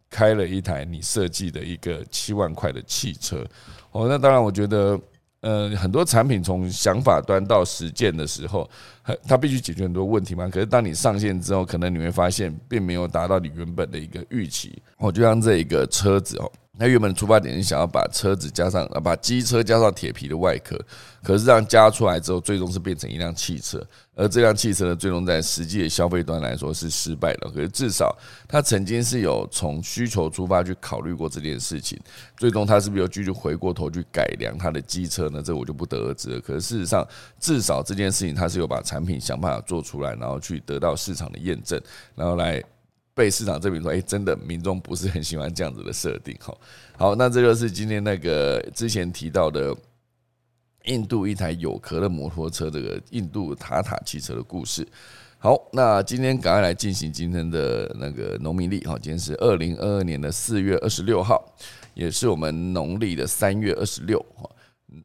[0.09, 3.45] 开了一台你设计的一个七万块的汽车？
[3.91, 4.99] 哦，那当然，我觉得。
[5.41, 8.67] 呃，很多产品从想法端到实践的时候，
[9.27, 10.49] 它必须解决很多问题嘛。
[10.49, 14.81] 可是当你上线之后，可能你会发现并没有达到你原本的一个预期。
[14.97, 16.51] 我，就像这一个车子哦。
[16.77, 20.77] 那原本的出发点是想要把车子加上啊，把机车加上铁皮的外壳，
[21.23, 23.81] 可是这样加出来之后，最终是变成一辆汽车。
[24.13, 27.49] 而这辆汽车呢，最终在实际的消费端来说是失败的。
[27.49, 28.13] 可是至少
[28.47, 31.99] 他曾经是有从需求出发去考虑过这件事情。
[32.35, 35.41] 最终他是不是又继续回过头去改良他的机车呢？
[35.41, 36.39] 这我就不得而知了。
[36.41, 37.07] 可是事实上，
[37.39, 41.81] 至少这件事情他是有把产品想办法做出来，然后去得到市场的验证，
[42.15, 42.61] 然后来。
[43.15, 46.55] 被市场证明说，哎，真的民众不是很喜欢这样子的设定，哈。
[46.97, 49.73] 好，那这就是今天那个之前提到的
[50.83, 54.85] 印度一台有壳的摩托车，这个印度塔塔汽车的故事。
[55.39, 61.41] 好，那今天赶快来进行今天的那个农民历，哈，今天是二零二二年的四月二十六号，
[61.93, 64.49] 也是我们农历的三月二十六，哈。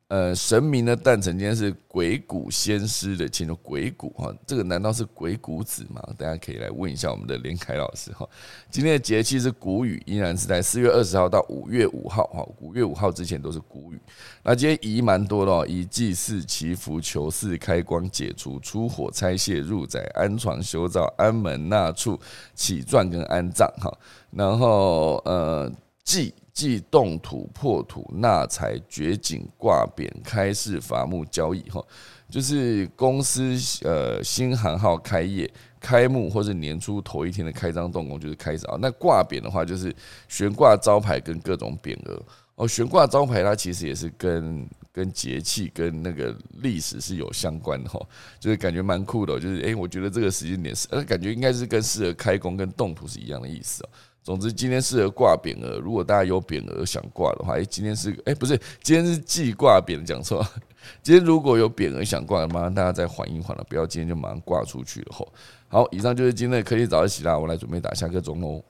[0.08, 6.00] 呃，神明的诞辰今天是鬼谷先师的庆祝，鬼谷哈，这个难道是鬼谷子吗？
[6.18, 8.28] 大家可以来问一下我们的连凯老师哈。
[8.70, 13.98] 今天的节气是谷雨，依然是在四月二十号到五月五号哈，五月五号之前都是谷雨。
[14.42, 22.20] 那今天宜蛮多的哦，宜祭祀、祈福、求祀、开光、解除、出火、拆卸、入宅、安床、修造、安门、纳畜、
[22.54, 23.90] 起钻跟安葬哈。
[24.30, 25.72] 然后呃，
[26.04, 26.34] 祭。
[26.60, 31.82] 即动土、破土、纳财、掘井、挂匾、开市、伐木、交易，哈，
[32.28, 35.50] 就是公司呃新行号开业、
[35.80, 38.76] 开幕或者年初头一天的开张动工，就是开始啊。
[38.78, 39.90] 那挂匾的话，就是
[40.28, 42.22] 悬挂招牌跟各种匾额
[42.56, 42.68] 哦。
[42.68, 47.98] 悬挂招牌它其实也是跟跟节气跟那个历史是有相关的哈，
[48.38, 49.40] 就是感觉蛮酷的。
[49.40, 53.88] 就是诶，我觉得这个时间点是，呃，感觉应该是跟适合开工跟动土是一样的意思哦。
[54.22, 55.78] 总之，今天适合挂匾额。
[55.78, 60.46] 如果大家有匾额想挂的话，哎，今天是哎，不是，今天是寄挂匾，讲错。
[61.02, 65.06] 今天如果有匾额想挂的，麻烦大家再缓一缓了，不要今天就马上挂出去了。
[65.10, 65.32] 吼，
[65.68, 68.62] 好，以上就是今天的科技早起啦，我来准备打下个钟喽。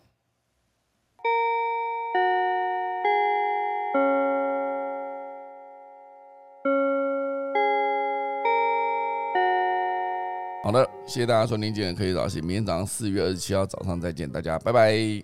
[10.63, 15.19] 好的，谢谢大家收听今天科技早起，明天早上四月二十七号早上再见，大家拜拜。